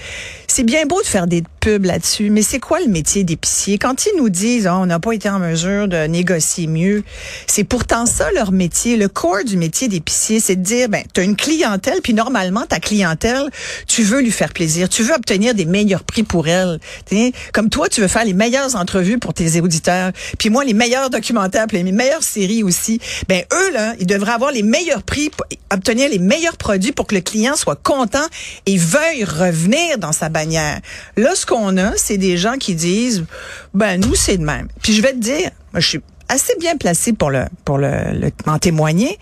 C'est 0.47 0.63
bien 0.63 0.85
beau 0.85 1.01
de 1.01 1.07
faire 1.07 1.27
des 1.27 1.43
pubs 1.61 1.87
là-dessus, 1.87 2.29
mais 2.29 2.43
c'est 2.43 2.59
quoi 2.59 2.81
le 2.81 2.87
métier 2.87 3.25
d'épicier? 3.25 3.79
Quand 3.79 4.05
ils 4.05 4.13
nous 4.19 4.29
disent, 4.29 4.67
Ah, 4.67 4.79
on 4.79 4.87
n'a 4.87 5.01
pas 5.01 5.13
été 5.13 5.31
en 5.31 5.39
mesure 5.39 5.89
de 5.89 6.07
négocier 6.07 6.67
mieux, 6.67 7.03
c'est 7.47 7.65
pourtant 7.65 8.05
ça 8.05 8.31
leur 8.33 8.53
métier. 8.53 8.99
Le 8.99 9.09
corps 9.09 9.43
du 9.45 9.57
métier 9.57 9.89
d'épicier, 9.89 10.39
c'est 10.39 10.57
de 10.57 10.63
dire, 10.63 10.91
ben, 10.91 11.03
tu 11.15 11.21
as 11.21 11.25
une 11.25 11.37
clientèle, 11.37 12.01
puis 12.03 12.13
normalement, 12.13 12.67
ta 12.67 12.81
clientèle, 12.81 13.49
tu 13.87 14.03
veux 14.03 14.21
lui 14.21 14.31
faire 14.31 14.53
plaisir. 14.53 14.91
Tu 14.91 15.03
veux 15.03 15.15
obtenir 15.15 15.55
des 15.55 15.65
meilleurs 15.65 16.05
prix 16.05 16.25
pour 16.25 16.47
elle. 16.47 16.79
Tu 17.07 17.17
sais, 17.17 17.33
Comme 17.55 17.71
toi, 17.71 17.89
tu 17.89 18.03
veux 18.03 18.09
faire 18.09 18.25
les 18.27 18.35
meilleures 18.35 18.77
entrevues 18.77 19.19
pour 19.19 19.33
tes 19.33 19.61
auditeurs. 19.61 20.13
Puis 20.39 20.51
moi, 20.51 20.65
les 20.65 20.75
meilleurs 20.75 21.09
documentaires, 21.09 21.67
puis 21.67 21.83
les 21.83 21.91
meilleures 21.91 22.23
séries 22.23 22.63
aussi. 22.63 23.01
Ben, 23.29 23.45
eux, 23.53 23.73
là, 23.73 23.94
ils 24.01 24.07
devraient 24.07 24.33
avoir 24.33 24.53
les 24.53 24.63
meilleurs 24.63 25.03
prix, 25.03 25.31
obtenir 25.73 26.09
les 26.09 26.19
meilleurs 26.19 26.57
produits 26.57 26.93
pour 26.93 27.07
que 27.07 27.15
le 27.15 27.21
client 27.21 27.57
soit 27.57 27.77
content 27.77 28.27
et 28.67 28.77
veuille 28.77 29.25
revenir 29.25 29.99
dans 29.99 30.13
sa 30.13 30.29
bannière. 30.29 30.81
Là, 31.17 31.35
ce 31.35 31.47
qu'on 31.47 31.77
a, 31.77 31.97
c'est 31.97 32.19
des 32.19 32.37
gens 32.37 32.57
qui 32.57 32.75
disent, 32.75 33.25
ben, 33.73 34.01
nous, 34.01 34.15
c'est 34.15 34.39
de 34.39 34.45
même. 34.45 34.69
Puis 34.83 34.95
je 34.95 35.03
vais 35.03 35.13
te 35.13 35.19
dire, 35.19 35.51
moi, 35.73 35.81
je 35.81 35.89
suis 35.89 36.01
assez 36.29 36.55
bien 36.59 36.77
placé 36.77 37.13
pour 37.13 37.31
le 37.31 37.45
pour 37.65 37.79
le, 37.79 37.91
le- 38.13 38.31
en 38.47 38.59
témoigner. 38.59 39.19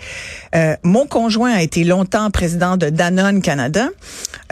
Euh, 0.54 0.76
mon 0.82 1.06
conjoint 1.06 1.52
a 1.52 1.62
été 1.62 1.84
longtemps 1.84 2.30
président 2.30 2.76
de 2.76 2.88
Danone 2.90 3.42
Canada, 3.42 3.88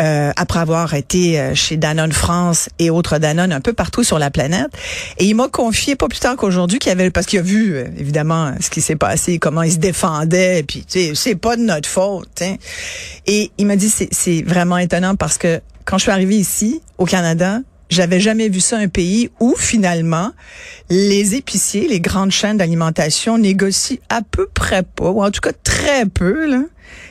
euh, 0.00 0.32
après 0.37 0.58
avoir 0.61 0.94
été 0.94 1.38
euh, 1.41 1.55
chez 1.55 1.76
Danone 1.76 2.12
France 2.12 2.69
et 2.79 2.91
autres 2.91 3.19
Danone 3.19 3.52
un 3.52 3.61
peu 3.61 3.73
partout 3.73 4.02
sur 4.05 4.19
la 4.19 4.31
planète. 4.31 4.69
Et 5.19 5.25
il 5.26 5.35
m'a 5.35 5.49
confié 5.49 5.97
pas 5.97 6.08
plus 6.08 6.20
tard 6.20 6.37
qu'aujourd'hui 6.37 6.79
qu'il 6.79 6.91
avait 6.93 7.11
parce 7.11 7.26
qu'il 7.26 7.38
a 7.38 7.43
vu 7.43 7.75
euh, 7.75 7.87
évidemment 7.99 8.53
ce 8.61 8.70
qui 8.70 8.81
s'est 8.81 8.96
passé, 8.96 9.38
comment 9.38 9.62
il 9.62 9.73
se 9.73 9.79
défendait, 9.79 10.61
et 10.61 10.62
puis 10.62 10.85
tu 10.87 10.99
sais, 11.00 11.12
c'est 11.14 11.37
pas 11.37 11.56
de 11.56 11.62
notre 11.62 11.88
faute. 11.88 12.43
hein. 12.43 12.56
Et 13.26 13.50
il 13.58 13.67
m'a 13.67 13.76
dit 13.76 13.88
c'est 13.91 14.08
c'est 14.12 14.43
vraiment 14.43 14.79
étonnant 14.79 15.14
parce 15.17 15.38
que 15.38 15.61
quand 15.85 15.99
je 15.99 16.03
suis 16.03 16.12
arrivée 16.12 16.37
ici 16.37 16.81
au 16.99 17.05
Canada, 17.05 17.61
j'avais 17.90 18.20
jamais 18.20 18.48
vu 18.48 18.60
ça 18.60 18.78
un 18.78 18.88
pays 18.88 19.31
où 19.40 19.54
finalement 19.56 20.32
les 20.88 21.34
épiciers, 21.34 21.88
les 21.88 22.00
grandes 22.00 22.31
chaînes 22.31 22.56
d'alimentation 22.56 23.37
négocient 23.37 23.98
à 24.08 24.22
peu 24.22 24.46
près 24.46 24.82
pas, 24.82 25.10
ou 25.10 25.22
en 25.22 25.31
tout 25.31 25.40
cas 25.40 25.52
très 25.64 26.06
peu, 26.06 26.48
là, 26.48 26.62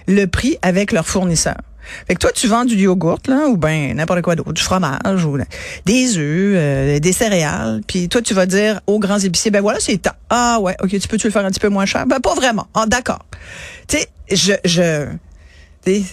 le 0.08 0.26
prix 0.26 0.58
avec 0.62 0.92
leurs 0.92 1.08
fournisseurs. 1.08 1.62
Fait 2.08 2.14
que 2.14 2.20
toi, 2.20 2.32
tu 2.32 2.48
vends 2.48 2.66
du 2.66 2.76
yogourt, 2.76 3.20
là, 3.28 3.48
ou 3.48 3.58
ben 3.58 3.96
n'importe 3.96 4.22
quoi 4.22 4.36
d'autre, 4.36 4.54
du 4.54 4.62
fromage, 4.62 5.26
ou 5.26 5.38
des 5.86 6.18
œufs, 6.18 6.54
euh, 6.56 7.00
des 7.00 7.14
céréales, 7.14 7.82
puis 7.88 8.10
toi, 8.10 8.22
tu 8.22 8.34
vas 8.34 8.46
dire 8.46 8.80
aux 8.86 9.00
grands 9.00 9.20
épiciers, 9.20 9.50
ben 9.50 9.62
voilà, 9.62 9.80
c'est 9.80 9.98
tant. 9.98 10.12
Ah 10.30 10.60
ouais, 10.62 10.76
ok, 10.82 10.90
tu 11.00 11.08
peux-tu 11.08 11.28
le 11.28 11.34
faire 11.34 11.46
un 11.46 11.50
petit 11.50 11.60
peu 11.60 11.70
moins 11.70 11.86
cher? 11.86 12.06
Ben 12.06 12.20
pas 12.20 12.36
vraiment. 12.36 12.68
Ah 12.74 12.86
d'accord. 12.86 13.26
Tu 13.88 13.98
sais, 13.98 14.08
je... 14.32 14.54
je 14.66 15.06
tu 15.06 15.29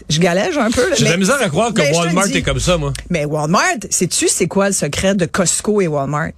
je 0.08 0.20
galège 0.20 0.56
un 0.58 0.70
peu. 0.70 0.82
J'ai 0.96 1.04
de 1.04 1.10
la 1.10 1.16
misère 1.16 1.40
à 1.40 1.48
croire 1.48 1.72
que 1.72 1.82
Walmart 1.94 2.28
est 2.28 2.42
comme 2.42 2.60
ça, 2.60 2.76
moi. 2.76 2.92
Mais 3.10 3.24
Walmart, 3.24 3.78
sais-tu 3.90 4.28
c'est 4.28 4.46
quoi 4.46 4.68
le 4.68 4.74
secret 4.74 5.14
de 5.14 5.26
Costco 5.26 5.80
et 5.80 5.86
Walmart? 5.86 6.32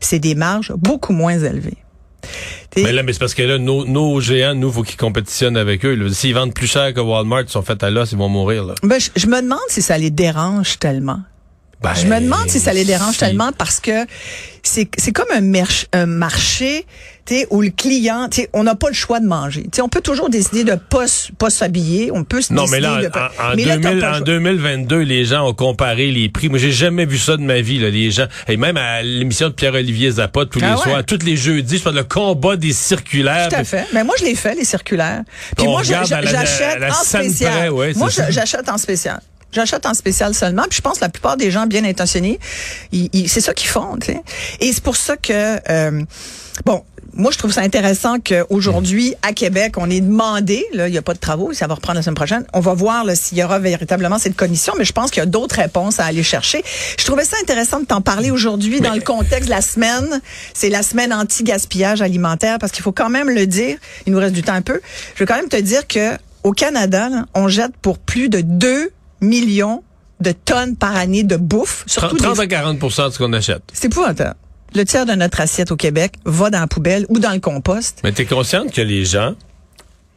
C'est 0.00 0.18
des 0.18 0.34
marges 0.34 0.72
beaucoup 0.76 1.12
moins 1.12 1.38
élevées. 1.38 1.78
Mais 2.76 2.92
là, 2.92 3.02
mais 3.02 3.12
c'est 3.12 3.18
parce 3.18 3.34
que 3.34 3.42
là, 3.42 3.58
nos, 3.58 3.84
nos 3.84 4.20
géants, 4.20 4.54
nous, 4.54 4.70
faut 4.70 4.82
qu'ils 4.82 4.96
compétitionnent 4.96 5.56
avec 5.56 5.84
eux. 5.84 6.08
S'ils 6.10 6.34
vendent 6.34 6.54
plus 6.54 6.66
cher 6.68 6.94
que 6.94 7.00
Walmart, 7.00 7.42
ils 7.42 7.48
sont 7.48 7.62
faits 7.62 7.82
à 7.82 7.90
l'os, 7.90 8.12
ils 8.12 8.18
vont 8.18 8.28
mourir, 8.28 8.64
là. 8.64 8.74
ben, 8.82 9.00
je, 9.00 9.08
je 9.16 9.26
me 9.26 9.40
demande 9.42 9.58
si 9.68 9.82
ça 9.82 9.98
les 9.98 10.10
dérange 10.10 10.78
tellement. 10.78 11.20
Ben, 11.82 11.94
je 11.94 12.06
me 12.06 12.20
demande 12.20 12.48
si 12.48 12.60
ça 12.60 12.72
les 12.72 12.84
dérange 12.84 13.14
si. 13.14 13.20
tellement 13.20 13.52
parce 13.56 13.80
que 13.80 14.04
c'est 14.62 14.88
c'est 14.98 15.12
comme 15.12 15.28
un, 15.34 15.40
merch- 15.40 15.86
un 15.92 16.06
marché 16.06 16.84
où 17.50 17.60
le 17.62 17.70
client, 17.70 18.28
on 18.52 18.64
n'a 18.64 18.74
pas 18.74 18.88
le 18.88 18.94
choix 18.94 19.20
de 19.20 19.24
manger. 19.26 19.64
On 19.80 19.88
peut 19.88 20.00
toujours 20.00 20.30
décider 20.30 20.64
de 20.64 20.74
pas 20.74 21.04
pas 21.38 21.48
s'habiller, 21.48 22.10
on 22.12 22.24
peut 22.24 22.40
se 22.42 22.52
Non, 22.52 22.64
mais 22.66 22.80
décider 22.80 23.02
là, 23.04 23.08
de 23.08 23.18
en, 23.18 23.52
en 23.52 23.54
mais 23.54 23.64
là, 23.66 23.76
t'as 23.78 23.78
2000 23.78 23.82
pas 23.82 23.92
le 23.92 24.12
en 24.12 24.16
choix. 24.16 24.20
2022, 24.24 24.98
les 24.98 25.24
gens 25.24 25.48
ont 25.48 25.54
comparé 25.54 26.10
les 26.10 26.28
prix. 26.28 26.48
Moi, 26.48 26.58
j'ai 26.58 26.72
jamais 26.72 27.06
vu 27.06 27.18
ça 27.18 27.36
de 27.36 27.42
ma 27.42 27.60
vie, 27.60 27.78
là, 27.78 27.88
les 27.88 28.10
gens. 28.10 28.26
Et 28.48 28.56
même 28.56 28.76
à 28.76 29.02
l'émission 29.02 29.46
de 29.48 29.52
Pierre-Olivier 29.54 30.10
Zappa, 30.10 30.44
tous 30.46 30.58
les 30.58 30.66
Ah 30.66 30.76
ouais? 30.76 30.82
soirs, 30.82 31.04
tous 31.04 31.24
les 31.24 31.36
jeudis, 31.36 31.78
je 31.78 31.82
parle 31.84 31.96
le 31.96 32.02
combat 32.04 32.56
des 32.56 32.72
circulaires. 32.72 33.48
Tout 33.48 33.54
à 33.56 33.64
fait. 33.64 33.86
Mais 33.94 34.02
moi, 34.02 34.16
je 34.18 34.24
l'ai 34.24 34.34
fait, 34.34 34.56
les 34.56 34.64
circulaires. 34.64 35.22
Puis 35.56 35.68
On 35.68 35.70
moi, 35.70 35.82
j'achète 35.84 36.26
en 36.90 37.04
spécial. 37.04 37.70
moi, 37.70 38.10
c'est 38.10 38.32
j'achète 38.32 38.68
en 38.68 38.76
spécial. 38.76 39.20
J'achète 39.52 39.86
en 39.86 39.94
spécial 39.94 40.34
seulement. 40.34 40.64
Puis 40.68 40.76
je 40.76 40.82
pense 40.82 40.98
que 40.98 41.04
la 41.04 41.08
plupart 41.08 41.36
des 41.36 41.50
gens 41.50 41.66
bien 41.66 41.84
intentionnés, 41.84 42.38
c'est 42.92 43.40
ça 43.40 43.54
qu'ils 43.54 43.68
font. 43.68 43.96
tu 44.00 44.12
sais. 44.12 44.22
Et 44.60 44.72
c'est 44.72 44.82
pour 44.82 44.96
ça 44.96 45.16
que, 45.16 45.58
euh, 45.70 46.02
bon, 46.64 46.84
moi, 47.12 47.32
je 47.32 47.38
trouve 47.38 47.52
ça 47.52 47.62
intéressant 47.62 48.18
qu'aujourd'hui, 48.20 49.14
à 49.22 49.32
Québec, 49.32 49.74
on 49.76 49.90
est 49.90 50.00
demandé, 50.00 50.64
là, 50.72 50.86
il 50.86 50.92
n'y 50.92 50.98
a 50.98 51.02
pas 51.02 51.14
de 51.14 51.18
travaux, 51.18 51.52
ça 51.52 51.66
va 51.66 51.74
reprendre 51.74 51.96
la 51.96 52.02
semaine 52.02 52.14
prochaine. 52.14 52.44
On 52.52 52.60
va 52.60 52.74
voir 52.74 53.04
s'il 53.14 53.38
y 53.38 53.42
aura 53.42 53.58
véritablement 53.58 54.18
cette 54.18 54.36
commission, 54.36 54.74
mais 54.78 54.84
je 54.84 54.92
pense 54.92 55.10
qu'il 55.10 55.20
y 55.20 55.22
a 55.22 55.26
d'autres 55.26 55.56
réponses 55.56 55.98
à 55.98 56.04
aller 56.04 56.22
chercher. 56.22 56.62
Je 56.98 57.04
trouvais 57.04 57.24
ça 57.24 57.36
intéressant 57.42 57.80
de 57.80 57.84
t'en 57.84 58.00
parler 58.00 58.30
aujourd'hui 58.30 58.80
dans 58.80 58.94
le 58.94 59.00
contexte 59.00 59.46
de 59.46 59.50
la 59.50 59.60
semaine. 59.60 60.20
C'est 60.54 60.70
la 60.70 60.82
semaine 60.82 61.12
anti-gaspillage 61.12 62.00
alimentaire 62.00 62.58
parce 62.58 62.72
qu'il 62.72 62.82
faut 62.82 62.92
quand 62.92 63.10
même 63.10 63.28
le 63.28 63.46
dire. 63.46 63.76
Il 64.06 64.12
nous 64.12 64.18
reste 64.20 64.34
du 64.34 64.42
temps 64.42 64.54
un 64.54 64.62
peu. 64.62 64.80
Je 65.14 65.20
veux 65.20 65.26
quand 65.26 65.36
même 65.36 65.48
te 65.48 65.56
dire 65.56 65.88
que 65.88 66.16
au 66.42 66.52
Canada, 66.52 67.08
là, 67.08 67.26
on 67.34 67.48
jette 67.48 67.76
pour 67.82 67.98
plus 67.98 68.28
de 68.28 68.40
2 68.40 68.90
millions 69.20 69.82
de 70.20 70.32
tonnes 70.32 70.76
par 70.76 70.96
année 70.96 71.22
de 71.22 71.36
bouffe. 71.36 71.84
Surtout 71.86 72.16
30, 72.16 72.34
des- 72.36 72.54
à 72.54 72.62
40% 72.62 73.06
de 73.08 73.10
ce 73.12 73.18
qu'on 73.18 73.32
achète. 73.32 73.62
C'est 73.72 73.86
épouvantable. 73.86 74.34
Le 74.74 74.84
tiers 74.84 75.06
de 75.06 75.12
notre 75.12 75.40
assiette 75.40 75.72
au 75.72 75.76
Québec 75.76 76.12
va 76.24 76.50
dans 76.50 76.60
la 76.60 76.66
poubelle 76.66 77.06
ou 77.08 77.18
dans 77.18 77.32
le 77.32 77.40
compost. 77.40 78.00
Mais 78.04 78.12
tu 78.12 78.22
es 78.22 78.26
consciente 78.26 78.72
que 78.72 78.80
les 78.82 79.04
gens... 79.04 79.34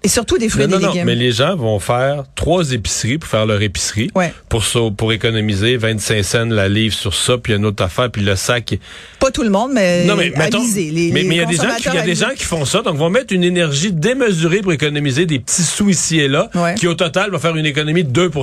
Et 0.03 0.10
surtout 0.10 0.38
des 0.38 0.50
fruits 0.50 0.67
Non, 0.67 0.75
et 0.75 0.79
des 0.79 0.83
non, 0.83 0.88
non, 0.89 0.93
légumes. 0.93 1.05
mais 1.05 1.15
les 1.15 1.31
gens 1.31 1.55
vont 1.55 1.79
faire 1.79 2.24
trois 2.36 2.72
épiceries 2.74 3.17
pour 3.17 3.29
faire 3.29 3.45
leur 3.45 3.62
épicerie. 3.62 4.10
Ouais. 4.15 4.33
Pour, 4.50 4.65
ça, 4.65 4.79
pour 4.95 5.13
économiser 5.13 5.77
25 5.77 6.24
cents 6.24 6.45
la 6.45 6.67
livre 6.67 6.93
sur 6.93 7.13
ça, 7.13 7.38
puis 7.38 7.53
une 7.53 7.65
autre 7.65 7.81
affaire, 7.83 8.12
puis 8.12 8.22
le 8.22 8.36
sac... 8.36 8.77
Pas 9.19 9.31
tout 9.31 9.43
le 9.43 9.50
monde, 9.50 9.72
mais, 9.74 10.03
Non, 10.05 10.15
mais 10.17 10.33
mettons, 10.36 10.60
avisé. 10.60 10.91
Les, 10.91 11.12
mais 11.12 11.22
il 11.22 11.33
y 11.36 11.39
a 11.39 11.45
des 11.45 11.55
gens 11.55 11.75
qui, 11.77 11.88
y 11.88 11.98
a 11.98 12.01
des 12.01 12.15
gens 12.15 12.29
qui 12.36 12.43
font 12.43 12.65
ça, 12.65 12.81
donc 12.81 12.98
vont 12.98 13.10
mettre 13.10 13.33
une 13.33 13.43
énergie 13.45 13.93
démesurée 13.93 14.60
pour 14.62 14.74
économiser 14.74 15.25
des 15.25 15.39
petits 15.39 15.63
sous 15.63 15.89
ici 15.89 16.19
et 16.19 16.27
là, 16.27 16.50
Ouais. 16.53 16.75
qui 16.75 16.88
au 16.88 16.95
total 16.95 17.31
va 17.31 17.39
faire 17.39 17.55
une 17.55 17.65
économie 17.65 18.03
de 18.03 18.10
2 18.10 18.29
puis 18.29 18.41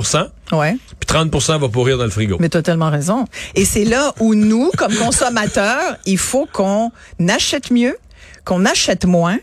Ouais. 0.51 0.75
30% 1.07 1.59
va 1.59 1.69
pourrir 1.69 1.97
dans 1.97 2.05
le 2.05 2.09
frigo. 2.09 2.37
Mais 2.39 2.49
tu 2.49 2.57
as 2.57 2.61
tellement 2.61 2.89
raison. 2.89 3.25
Et 3.55 3.65
c'est 3.65 3.85
là 3.85 4.13
où 4.19 4.33
nous, 4.33 4.71
comme 4.77 4.93
consommateurs, 4.95 5.97
il 6.05 6.17
faut 6.17 6.47
qu'on 6.51 6.91
achète 7.29 7.69
mieux, 7.71 7.97
qu'on 8.45 8.65
achète 8.65 9.05
moins, 9.05 9.37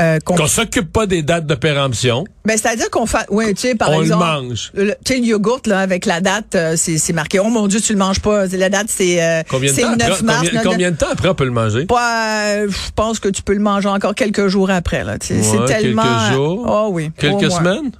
euh, 0.00 0.18
qu'on 0.24 0.34
Qu'on 0.34 0.46
s'occupe 0.46 0.92
pas 0.92 1.06
des 1.06 1.22
dates 1.22 1.46
de 1.46 1.54
péremption, 1.54 2.24
ben, 2.44 2.56
c'est-à-dire 2.58 2.90
qu'on 2.90 3.06
fait 3.06 3.26
ouais, 3.30 3.54
tu 3.54 3.68
sais 3.68 3.74
par 3.74 3.90
on 3.90 4.02
exemple 4.02 4.24
le 4.24 4.42
mange. 4.48 4.70
le, 4.74 4.90
tu 5.04 5.14
sais, 5.14 5.18
le 5.20 5.24
yogourt 5.26 5.60
là 5.66 5.80
avec 5.80 6.04
la 6.06 6.20
date 6.20 6.54
euh, 6.56 6.74
c'est 6.76 7.12
marqué 7.12 7.38
oh 7.38 7.44
mon 7.48 7.66
dieu 7.68 7.80
tu 7.80 7.92
le 7.92 7.98
manges 7.98 8.20
pas 8.20 8.46
la 8.46 8.68
date 8.68 8.86
c'est 8.88 9.22
euh, 9.22 9.42
Combien 9.48 9.72
de 9.72 9.80
temps 9.80 9.90
le 9.92 9.96
9 9.96 10.08
après, 10.10 10.22
mars 10.24 10.38
combien, 10.48 10.62
combien 10.62 10.90
de 10.90 10.96
temps 10.96 11.06
après 11.12 11.28
on 11.28 11.34
peut 11.34 11.44
le 11.44 11.50
manger? 11.52 11.86
Pas, 11.86 12.46
euh, 12.56 12.66
je 12.68 12.90
pense 12.96 13.20
que 13.20 13.28
tu 13.28 13.42
peux 13.42 13.54
le 13.54 13.60
manger 13.60 13.88
encore 13.88 14.14
quelques 14.14 14.48
jours 14.48 14.70
après 14.70 15.04
là. 15.04 15.12
Ouais, 15.12 15.18
c'est 15.20 15.64
tellement. 15.66 16.02
quelques 16.02 16.34
jours. 16.34 16.66
Oh 16.68 16.88
oui. 16.92 17.10
Quelques 17.16 17.50
semaines? 17.52 17.92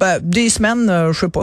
Ben, 0.00 0.18
des 0.22 0.48
semaines, 0.48 0.88
euh, 0.90 1.12
je 1.12 1.20
sais 1.20 1.28
pas. 1.28 1.42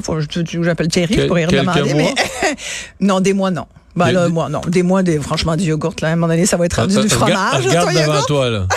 J'appelle 0.64 0.88
Thierry 0.90 1.16
Quel- 1.16 1.28
pour 1.28 1.40
y 1.40 1.46
redemander. 1.46 1.94
Mais 1.94 2.14
non, 3.00 3.22
des 3.22 3.34
mois 3.34 3.50
non. 3.52 3.66
Ben 3.96 4.08
Des- 4.08 4.12
là, 4.14 4.28
des- 4.28 4.34
moi 4.34 4.50
non. 4.50 4.62
Des 4.68 4.84
mois, 4.84 5.04
des 5.04 5.20
franchement 5.20 5.56
du 5.58 5.66
yogourt 5.66 5.96
là. 6.02 6.10
À 6.10 6.12
un 6.12 6.16
moment 6.16 6.28
donné, 6.34 6.46
ça 6.46 6.56
va 6.58 6.66
être 6.66 6.76
rendu 6.76 6.94
du 6.96 7.00
Regarde- 7.02 7.12
fromage. 7.12 7.68
Regarde 7.68 7.94
ton 7.94 8.02
devant 8.02 8.22
toi, 8.24 8.50
là. 8.50 8.68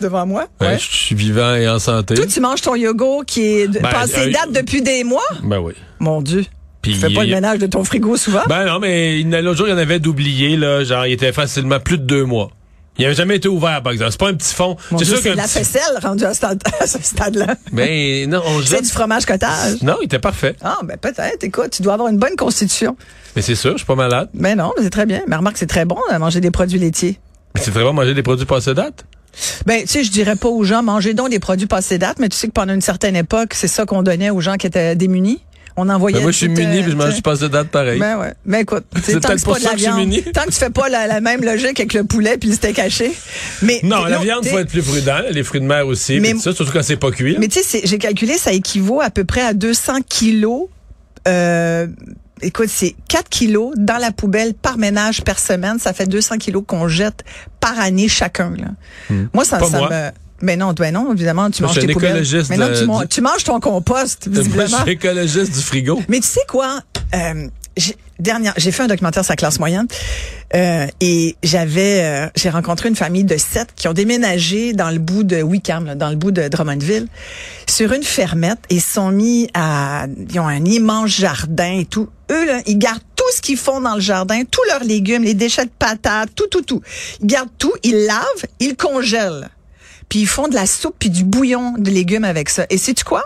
Devant 0.00 0.26
moi. 0.26 0.46
Ouais, 0.60 0.66
Ouais. 0.68 0.78
Je 0.78 0.84
suis 0.84 1.14
vivant 1.14 1.54
et 1.54 1.68
en 1.68 1.78
santé. 1.78 2.14
Toi, 2.14 2.26
tu 2.26 2.40
manges 2.40 2.60
ton 2.62 2.74
yogourt 2.74 3.24
qui 3.26 3.42
est 3.42 3.68
Ben, 3.68 3.88
passé 3.90 4.28
euh, 4.28 4.32
date 4.32 4.52
depuis 4.52 4.82
des 4.82 5.04
mois? 5.04 5.22
Ben 5.42 5.58
oui. 5.58 5.72
Mon 5.98 6.22
Dieu. 6.22 6.44
Puis 6.82 6.92
Tu 6.92 6.98
fais 6.98 7.10
pas 7.12 7.24
il- 7.24 7.30
le 7.30 7.34
ménage 7.34 7.58
de 7.58 7.66
ton 7.66 7.82
frigo 7.84 8.16
souvent? 8.16 8.42
Ben 8.48 8.64
non, 8.66 8.78
mais 8.78 9.22
l'autre 9.22 9.58
jour, 9.58 9.66
il 9.66 9.70
y 9.70 9.74
en 9.74 9.78
avait 9.78 9.98
d'oubliés, 9.98 10.56
là. 10.56 10.84
Genre, 10.84 11.06
il 11.06 11.12
était 11.12 11.32
facilement 11.32 11.80
plus 11.80 11.98
de 11.98 12.04
deux 12.04 12.24
mois. 12.24 12.50
Il 12.98 13.02
n'avait 13.02 13.14
jamais 13.14 13.36
été 13.36 13.48
ouvert, 13.48 13.80
par 13.82 13.92
exemple. 13.92 14.10
C'est 14.10 14.18
pas 14.20 14.28
un 14.28 14.34
petit 14.34 14.54
fond. 14.54 14.76
C'est 14.98 15.04
sûr 15.04 15.16
c'est 15.18 15.22
qu'un 15.24 15.32
de 15.32 15.36
la 15.36 15.44
petit- 15.44 15.58
faisselle 15.58 15.98
rendue 16.02 16.24
à 16.24 16.30
ce 16.30 16.36
stade- 16.38 16.62
à 16.80 16.86
ce 16.86 16.98
stade-là. 17.00 17.54
Ben 17.72 18.28
non, 18.28 18.42
on 18.44 18.60
C'est 18.62 18.82
du 18.82 18.88
fromage 18.88 19.24
cottage. 19.24 19.82
Non, 19.82 19.96
il 20.00 20.06
était 20.06 20.18
parfait. 20.18 20.56
Ah, 20.62 20.78
ben 20.82 20.96
peut-être. 20.96 21.42
Écoute, 21.44 21.70
tu 21.70 21.82
dois 21.82 21.94
avoir 21.94 22.08
une 22.08 22.18
bonne 22.18 22.34
constitution. 22.36 22.96
Mais 23.36 23.42
c'est 23.42 23.54
sûr, 23.54 23.72
je 23.72 23.78
suis 23.78 23.86
pas 23.86 23.94
malade. 23.94 24.28
Mais 24.34 24.56
non, 24.56 24.72
mais 24.76 24.82
c'est 24.82 24.90
très 24.90 25.06
bien. 25.06 25.22
Mais 25.28 25.36
remarque, 25.36 25.58
c'est 25.58 25.66
très 25.68 25.84
bon 25.84 25.98
de 26.12 26.16
manger 26.16 26.40
des 26.40 26.50
produits 26.50 26.78
laitiers. 26.80 27.20
Mais 27.54 27.60
c'est 27.60 27.70
très 27.70 27.82
bon 27.84 27.90
de 27.90 27.94
manger 27.96 28.14
des 28.14 28.22
produits 28.24 28.46
passés 28.46 28.74
date. 28.74 29.04
Ben, 29.66 29.82
tu 29.82 29.88
sais, 29.88 30.04
je 30.04 30.10
dirais 30.10 30.36
pas 30.36 30.48
aux 30.48 30.64
gens, 30.64 30.82
mangez 30.82 31.14
donc 31.14 31.30
des 31.30 31.38
produits 31.38 31.66
passés 31.66 31.98
date, 31.98 32.18
mais 32.18 32.28
tu 32.28 32.36
sais 32.36 32.46
que 32.48 32.52
pendant 32.52 32.74
une 32.74 32.80
certaine 32.80 33.16
époque, 33.16 33.54
c'est 33.54 33.68
ça 33.68 33.84
qu'on 33.86 34.02
donnait 34.02 34.30
aux 34.30 34.40
gens 34.40 34.56
qui 34.56 34.66
étaient 34.66 34.96
démunis. 34.96 35.40
On 35.80 35.88
envoyait. 35.90 36.16
Ben 36.16 36.22
moi, 36.24 36.32
je 36.32 36.38
suis 36.38 36.46
tout, 36.48 36.54
muni 36.60 36.78
euh, 36.78 36.82
puis 36.82 36.90
je 36.90 36.96
mange 36.96 37.14
du 37.14 37.22
passé 37.22 37.48
date 37.48 37.68
pareil. 37.68 38.00
Ben 38.00 38.18
ouais. 38.18 38.34
Mais 38.44 38.62
écoute, 38.62 38.84
tu 38.96 39.00
sais, 39.00 39.12
C'est 39.12 39.20
tant 39.20 39.28
que 39.28 39.34
peut-être 39.34 39.44
pour 39.44 39.58
ça 39.58 39.68
la 39.68 39.70
que 39.74 39.78
je 39.78 39.84
suis 39.84 39.92
muni. 39.92 40.22
tant 40.24 40.42
que 40.42 40.50
tu 40.50 40.56
fais 40.56 40.70
pas 40.70 40.88
la, 40.88 41.06
la 41.06 41.20
même 41.20 41.44
logique 41.44 41.78
avec 41.78 41.92
le 41.94 42.02
poulet 42.02 42.36
puis 42.36 42.48
le 42.48 42.56
steak 42.56 42.80
haché. 42.80 43.12
Mais 43.62 43.78
non, 43.84 44.04
la 44.04 44.18
viande, 44.18 44.44
faut 44.44 44.58
être 44.58 44.70
plus 44.70 44.82
prudent. 44.82 45.20
Les 45.30 45.44
fruits 45.44 45.60
de 45.60 45.66
mer 45.66 45.86
aussi. 45.86 46.18
Mais- 46.18 46.34
ça, 46.34 46.52
surtout 46.52 46.72
quand 46.72 46.82
c'est 46.82 46.96
pas 46.96 47.12
cuit. 47.12 47.36
Mais 47.38 47.46
tu 47.46 47.62
sais, 47.62 47.82
j'ai 47.84 47.98
calculé, 47.98 48.38
ça 48.38 48.50
équivaut 48.52 49.00
à 49.00 49.10
peu 49.10 49.22
près 49.24 49.42
à 49.42 49.54
200 49.54 50.00
kilos. 50.08 50.64
Euh, 51.28 51.86
écoute, 52.42 52.68
c'est 52.68 52.94
4 53.08 53.28
kilos 53.28 53.72
dans 53.76 53.98
la 53.98 54.10
poubelle 54.12 54.54
par 54.54 54.78
ménage 54.78 55.22
par 55.24 55.38
semaine. 55.38 55.78
Ça 55.78 55.92
fait 55.92 56.06
200 56.06 56.38
kilos 56.38 56.62
qu'on 56.66 56.88
jette 56.88 57.24
par 57.60 57.78
année 57.78 58.08
chacun. 58.08 58.52
Là. 58.56 59.16
Moi, 59.34 59.44
ça, 59.44 59.56
Hmm. 59.58 59.60
Pas 59.60 59.66
ça 59.70 59.78
moi. 59.78 59.90
me... 59.90 60.10
Ben 60.40 60.56
non, 60.56 60.72
ben 60.72 60.94
non, 60.94 61.12
évidemment, 61.12 61.50
tu 61.50 61.62
Moi, 61.62 61.72
manges 61.72 61.80
tes 61.84 61.92
poubelles. 61.92 62.22
Mais 62.50 62.56
non, 62.56 62.68
tu, 62.72 62.86
man- 62.86 63.00
du- 63.00 63.08
tu 63.08 63.20
manges 63.20 63.42
ton 63.42 63.58
compost, 63.58 64.28
Moi, 64.28 64.36
je 64.36 64.40
visiblement. 64.42 64.82
suis 64.82 64.92
écologiste 64.92 65.52
du 65.52 65.60
frigo. 65.60 66.00
Mais 66.08 66.20
tu 66.20 66.28
sais 66.28 66.40
quoi? 66.48 66.80
Euh, 67.12 67.48
dernière, 68.18 68.54
j'ai 68.56 68.72
fait 68.72 68.82
un 68.82 68.86
documentaire 68.86 69.24
sur 69.24 69.32
la 69.32 69.36
classe 69.36 69.58
moyenne 69.58 69.86
euh, 70.54 70.86
et 71.00 71.36
j'avais, 71.42 72.02
euh, 72.02 72.26
j'ai 72.36 72.50
rencontré 72.50 72.88
une 72.88 72.96
famille 72.96 73.24
de 73.24 73.36
sept 73.36 73.68
qui 73.74 73.88
ont 73.88 73.92
déménagé 73.92 74.72
dans 74.72 74.90
le 74.90 74.98
bout 74.98 75.22
de 75.22 75.42
Wickham, 75.42 75.86
là, 75.86 75.94
dans 75.94 76.10
le 76.10 76.16
bout 76.16 76.30
de 76.30 76.48
Drummondville, 76.48 77.08
sur 77.68 77.92
une 77.92 78.02
fermette 78.02 78.60
et 78.70 78.80
sont 78.80 79.10
mis 79.10 79.48
à, 79.54 80.06
ils 80.30 80.40
ont 80.40 80.48
un 80.48 80.64
immense 80.64 81.10
jardin 81.10 81.78
et 81.78 81.84
tout. 81.84 82.08
Eux, 82.30 82.46
là, 82.46 82.60
ils 82.66 82.78
gardent 82.78 83.02
tout 83.16 83.24
ce 83.34 83.40
qu'ils 83.40 83.56
font 83.56 83.80
dans 83.80 83.94
le 83.94 84.00
jardin, 84.00 84.42
tous 84.44 84.64
leurs 84.68 84.84
légumes, 84.84 85.22
les 85.22 85.34
déchets 85.34 85.64
de 85.64 85.70
patates, 85.76 86.30
tout, 86.34 86.46
tout, 86.46 86.62
tout. 86.62 86.82
Ils 87.20 87.26
gardent 87.26 87.48
tout, 87.58 87.72
ils 87.82 88.06
lavent, 88.06 88.46
ils 88.60 88.76
congèlent. 88.76 89.48
Puis 90.08 90.20
ils 90.20 90.26
font 90.26 90.48
de 90.48 90.54
la 90.54 90.66
soupe 90.66 90.96
puis 90.98 91.10
du 91.10 91.24
bouillon 91.24 91.74
de 91.78 91.90
légumes 91.90 92.24
avec 92.24 92.48
ça. 92.48 92.66
Et 92.70 92.78
sais-tu 92.78 93.04
quoi? 93.04 93.22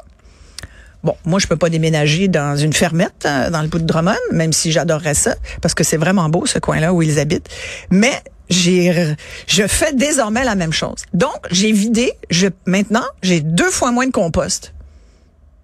Bon, 1.04 1.16
moi, 1.24 1.40
je 1.40 1.46
peux 1.48 1.56
pas 1.56 1.68
déménager 1.68 2.28
dans 2.28 2.56
une 2.56 2.72
fermette 2.72 3.24
euh, 3.26 3.50
dans 3.50 3.62
le 3.62 3.68
bout 3.68 3.78
de 3.80 3.84
Drummond, 3.84 4.14
même 4.30 4.52
si 4.52 4.70
j'adorerais 4.70 5.14
ça, 5.14 5.34
parce 5.60 5.74
que 5.74 5.82
c'est 5.82 5.96
vraiment 5.96 6.28
beau 6.28 6.46
ce 6.46 6.58
coin-là 6.60 6.92
où 6.94 7.02
ils 7.02 7.18
habitent. 7.18 7.48
Mais 7.90 8.12
j'ai, 8.48 9.14
je 9.48 9.66
fais 9.66 9.92
désormais 9.94 10.44
la 10.44 10.54
même 10.54 10.72
chose. 10.72 11.00
Donc, 11.12 11.38
j'ai 11.50 11.72
vidé. 11.72 12.12
Je, 12.30 12.46
maintenant, 12.66 13.04
j'ai 13.22 13.40
deux 13.40 13.70
fois 13.70 13.90
moins 13.90 14.06
de 14.06 14.12
compost. 14.12 14.72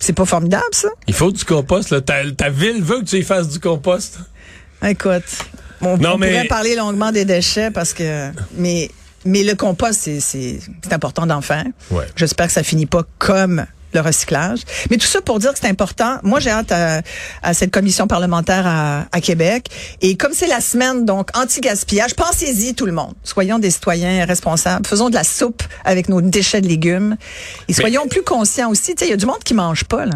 C'est 0.01 0.13
pas 0.13 0.25
formidable, 0.25 0.65
ça? 0.73 0.89
Il 1.07 1.15
faut 1.15 1.31
du 1.31 1.45
compost. 1.45 1.91
Là. 1.91 2.01
Ta, 2.01 2.29
ta 2.33 2.51
ville 2.51 2.83
veut 2.83 3.01
que 3.01 3.05
tu 3.05 3.17
y 3.19 3.23
fasses 3.23 3.49
du 3.49 3.61
compost. 3.61 4.19
Écoute, 4.85 5.23
on, 5.81 5.97
Non, 5.99 6.13
on 6.15 6.19
mais- 6.19 6.29
pourrait 6.31 6.45
parler 6.49 6.75
longuement 6.77 7.13
des 7.13 7.25
déchets 7.25 7.71
parce 7.71 7.93
que, 7.93 8.31
mais, 8.57 8.91
mais 9.25 9.43
le 9.45 9.55
compost, 9.55 10.01
c'est, 10.03 10.21
c'est, 10.21 10.59
c'est 10.83 10.93
important 10.93 11.27
d'en 11.27 11.41
faire. 11.43 11.65
Ouais. 11.91 12.07
J'espère 12.17 12.47
que 12.47 12.53
ça 12.53 12.63
finit 12.63 12.87
pas 12.87 13.05
comme 13.19 13.67
recyclage. 14.01 14.61
Mais 14.91 14.97
tout 14.97 15.07
ça 15.07 15.21
pour 15.21 15.39
dire 15.39 15.53
que 15.53 15.59
c'est 15.59 15.69
important. 15.69 16.19
Moi, 16.23 16.41
j'ai 16.41 16.51
hâte 16.51 16.73
à, 16.73 17.03
à 17.43 17.55
cette 17.55 17.71
commission 17.71 18.07
parlementaire 18.07 18.67
à, 18.67 19.07
à 19.13 19.21
Québec. 19.21 19.69
Et 20.01 20.17
comme 20.17 20.33
c'est 20.33 20.47
la 20.47 20.61
semaine, 20.61 21.05
donc, 21.05 21.31
anti-gaspillage, 21.37 22.15
pensez-y 22.15 22.75
tout 22.75 22.87
le 22.87 22.93
monde. 22.93 23.15
Soyons 23.25 23.59
des 23.59 23.71
citoyens 23.71 24.25
responsables. 24.25 24.87
Faisons 24.87 25.09
de 25.11 25.15
la 25.15 25.25
soupe 25.25 25.63
avec 25.85 26.09
nos 26.09 26.21
déchets 26.21 26.61
de 26.61 26.69
légumes. 26.69 27.17
Et 27.69 27.73
soyons 27.73 28.07
plus 28.09 28.23
conscients 28.23 28.71
aussi. 28.71 28.95
Tu 28.95 29.01
sais, 29.01 29.07
il 29.07 29.11
y 29.11 29.15
a 29.15 29.17
du 29.17 29.27
monde 29.27 29.43
qui 29.45 29.55
mange 29.55 29.85
pas, 29.85 30.07
là. 30.07 30.15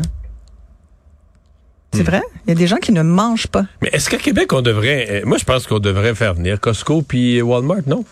C'est 1.95 2.05
vrai? 2.05 2.23
Il 2.47 2.49
y 2.49 2.53
a 2.53 2.55
des 2.55 2.67
gens 2.67 2.79
qui 2.79 2.91
ne 2.91 3.03
mangent 3.03 3.49
pas. 3.49 3.67
Mais 3.83 3.91
est-ce 3.93 4.09
qu'à 4.09 4.17
Québec, 4.17 4.51
on 4.55 4.63
devrait... 4.63 5.07
euh, 5.11 5.21
Moi, 5.27 5.37
je 5.37 5.45
pense 5.45 5.67
qu'on 5.67 5.79
devrait 5.79 6.15
faire 6.15 6.33
venir 6.33 6.59
Costco 6.59 7.03
puis 7.03 7.43
Walmart, 7.43 7.83
non? 7.87 8.03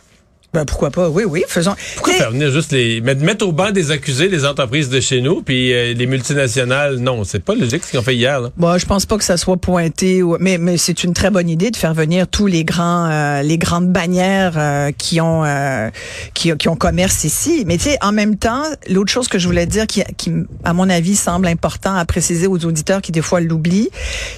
Ben, 0.52 0.64
pourquoi 0.64 0.90
pas? 0.90 1.08
Oui, 1.08 1.22
oui, 1.28 1.44
faisons. 1.46 1.74
Pourquoi 1.94 2.14
faire 2.14 2.32
venir 2.32 2.50
juste 2.50 2.72
les... 2.72 3.00
Mettre, 3.00 3.22
mettre 3.22 3.46
au 3.46 3.52
banc 3.52 3.70
des 3.70 3.92
accusés 3.92 4.28
les 4.28 4.44
entreprises 4.44 4.88
de 4.88 4.98
chez 5.00 5.20
nous, 5.20 5.42
puis 5.42 5.72
euh, 5.72 5.94
les 5.94 6.06
multinationales, 6.06 6.96
non. 6.96 7.22
C'est 7.22 7.38
pas 7.44 7.54
logique 7.54 7.84
ce 7.84 7.90
qu'ils 7.90 8.00
ont 8.00 8.02
fait 8.02 8.16
hier, 8.16 8.40
là. 8.40 8.50
Bon, 8.56 8.76
je 8.76 8.84
pense 8.84 9.06
pas 9.06 9.16
que 9.16 9.22
ça 9.24 9.36
soit 9.36 9.56
pointé, 9.58 10.22
ou- 10.24 10.36
mais 10.40 10.58
mais 10.58 10.76
c'est 10.76 11.04
une 11.04 11.14
très 11.14 11.30
bonne 11.30 11.48
idée 11.48 11.70
de 11.70 11.76
faire 11.76 11.94
venir 11.94 12.26
tous 12.26 12.46
les 12.48 12.64
grands 12.64 13.08
euh, 13.10 13.42
les 13.42 13.58
grandes 13.58 13.90
bannières 13.92 14.54
euh, 14.56 14.90
qui 14.90 15.20
ont 15.20 15.44
euh, 15.44 15.88
qui, 16.34 16.50
qui 16.56 16.68
ont 16.68 16.74
commerce 16.76 17.22
ici. 17.24 17.62
Mais 17.66 17.76
tu 17.76 17.84
sais, 17.84 17.98
en 18.02 18.10
même 18.12 18.36
temps, 18.36 18.64
l'autre 18.88 19.12
chose 19.12 19.28
que 19.28 19.38
je 19.38 19.46
voulais 19.46 19.66
dire 19.66 19.86
qui 19.86 20.02
qui 20.16 20.32
à 20.64 20.72
mon 20.72 20.90
avis 20.90 21.14
semble 21.14 21.46
important 21.46 21.94
à 21.94 22.04
préciser 22.04 22.48
aux 22.48 22.64
auditeurs 22.64 23.02
qui 23.02 23.12
des 23.12 23.22
fois 23.22 23.40
l'oublient, 23.40 23.90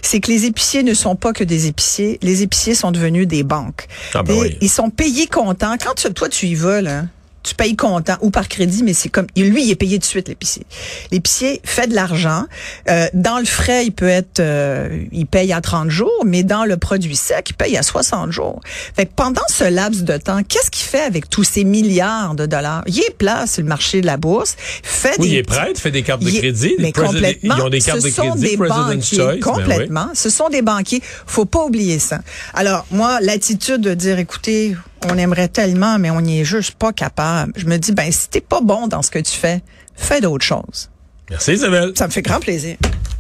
c'est 0.02 0.21
que 0.21 0.31
les 0.31 0.45
épiciers 0.45 0.83
ne 0.83 0.92
sont 0.95 1.16
pas 1.16 1.33
que 1.33 1.45
des 1.45 1.69
épiciers. 1.69 2.19
Les 2.23 2.42
épiciers 2.42 2.75
sont 2.75 2.90
devenus 2.90 3.26
des 3.26 3.45
banques. 3.45 3.87
Ah 4.14 4.23
ben 4.23 4.35
Et 4.35 4.40
oui. 4.40 4.57
Ils 4.61 4.69
sont 4.71 4.90
payés 4.90 5.26
comptant. 5.26 5.76
Quand 5.83 5.95
tu- 5.95 6.02
toi 6.11 6.29
tu 6.29 6.47
y 6.47 6.55
vas 6.55 6.81
là. 6.81 7.05
Tu 7.45 7.57
payes 7.57 7.75
comptant 7.75 8.17
ou 8.21 8.31
par 8.31 8.47
crédit, 8.47 8.85
mais 8.85 8.95
c'est 8.95 9.09
comme 9.09 9.27
lui, 9.37 9.65
il 9.65 9.71
est 9.73 9.75
payé 9.75 9.99
de 9.99 10.05
suite 10.05 10.29
l'épicier. 10.29 10.65
L'épicier 11.11 11.61
fait 11.65 11.89
de 11.89 11.95
l'argent. 11.97 12.45
Euh, 12.89 13.09
dans 13.15 13.41
le 13.41 13.45
frais, 13.45 13.85
il 13.85 13.91
peut 13.91 14.07
être, 14.07 14.39
euh, 14.39 15.03
il 15.11 15.27
paye 15.27 15.53
à 15.53 15.61
30 15.61 15.91
jours, 15.91 16.23
mais 16.25 16.45
dans 16.45 16.65
le 16.65 16.77
produit 16.77 17.17
sec, 17.17 17.51
il 17.51 17.55
paye 17.55 17.77
à 17.77 17.83
60 17.83 18.31
jours. 18.31 18.61
Fait 18.95 19.07
que 19.07 19.11
pendant 19.17 19.43
ce 19.49 19.65
laps 19.65 20.05
de 20.05 20.17
temps, 20.19 20.45
qu'est-ce 20.49 20.71
qu'il 20.71 20.87
fait 20.87 21.03
avec 21.03 21.29
tous 21.29 21.43
ces 21.43 21.65
milliards 21.65 22.37
de 22.37 22.47
dollars? 22.47 22.85
Il 22.87 23.01
est 23.01 23.17
place 23.19 23.55
sur 23.55 23.63
le 23.63 23.69
marché 23.69 24.03
de 24.03 24.07
la 24.07 24.19
bourse, 24.19 24.55
fait 24.85 25.17
Oui, 25.19 25.27
des 25.27 25.33
il 25.35 25.39
est 25.39 25.43
prêt, 25.43 25.73
fait 25.75 25.91
des 25.91 26.05
cartes 26.05 26.23
de 26.23 26.31
il 26.31 26.39
crédit. 26.39 26.77
mais 26.79 26.93
complètement. 26.93 27.57
Ils 27.59 27.63
ont 27.63 27.69
des 27.71 27.81
cartes 27.81 28.03
ce 28.03 28.07
de 28.07 28.13
sont 28.13 28.31
crédit, 28.31 28.51
des 28.51 28.57
banquiers, 28.57 29.17
Choice. 29.17 29.27
ben 29.27 29.33
oui. 29.35 29.41
complètement. 29.41 30.11
Ce 30.15 30.31
sont 30.31 30.49
des 30.49 30.63
banquiers. 30.63 31.03
Faut 31.27 31.45
pas 31.45 31.65
oublier 31.65 31.99
ça. 31.99 32.21
Alors 32.55 32.87
moi, 32.93 33.19
l'attitude 33.21 33.81
de 33.81 33.95
dire, 33.95 34.21
écoutez, 34.21 34.77
on 35.11 35.19
aimerait 35.19 35.49
tellement, 35.49 35.99
mais 35.99 36.11
on 36.11 36.21
n'y 36.21 36.41
est 36.41 36.45
juste 36.45 36.73
pas 36.73 36.93
capable. 36.93 37.53
Je 37.57 37.67
me 37.67 37.77
dis, 37.77 37.93
ben 37.93 38.11
si 38.11 38.29
t'es 38.29 38.41
pas 38.41 38.61
bon 38.61 38.87
dans 38.87 39.03
ce 39.03 39.11
que 39.11 39.19
tu 39.19 39.33
fais, 39.33 39.63
fais 39.95 40.21
d'autres 40.21 40.45
choses. 40.45 40.91
Merci 41.31 41.53
Isabelle. 41.53 41.93
Ça 41.95 42.07
me 42.07 42.13
fait 42.13 42.23
grand 42.23 42.41
plaisir. 42.41 42.77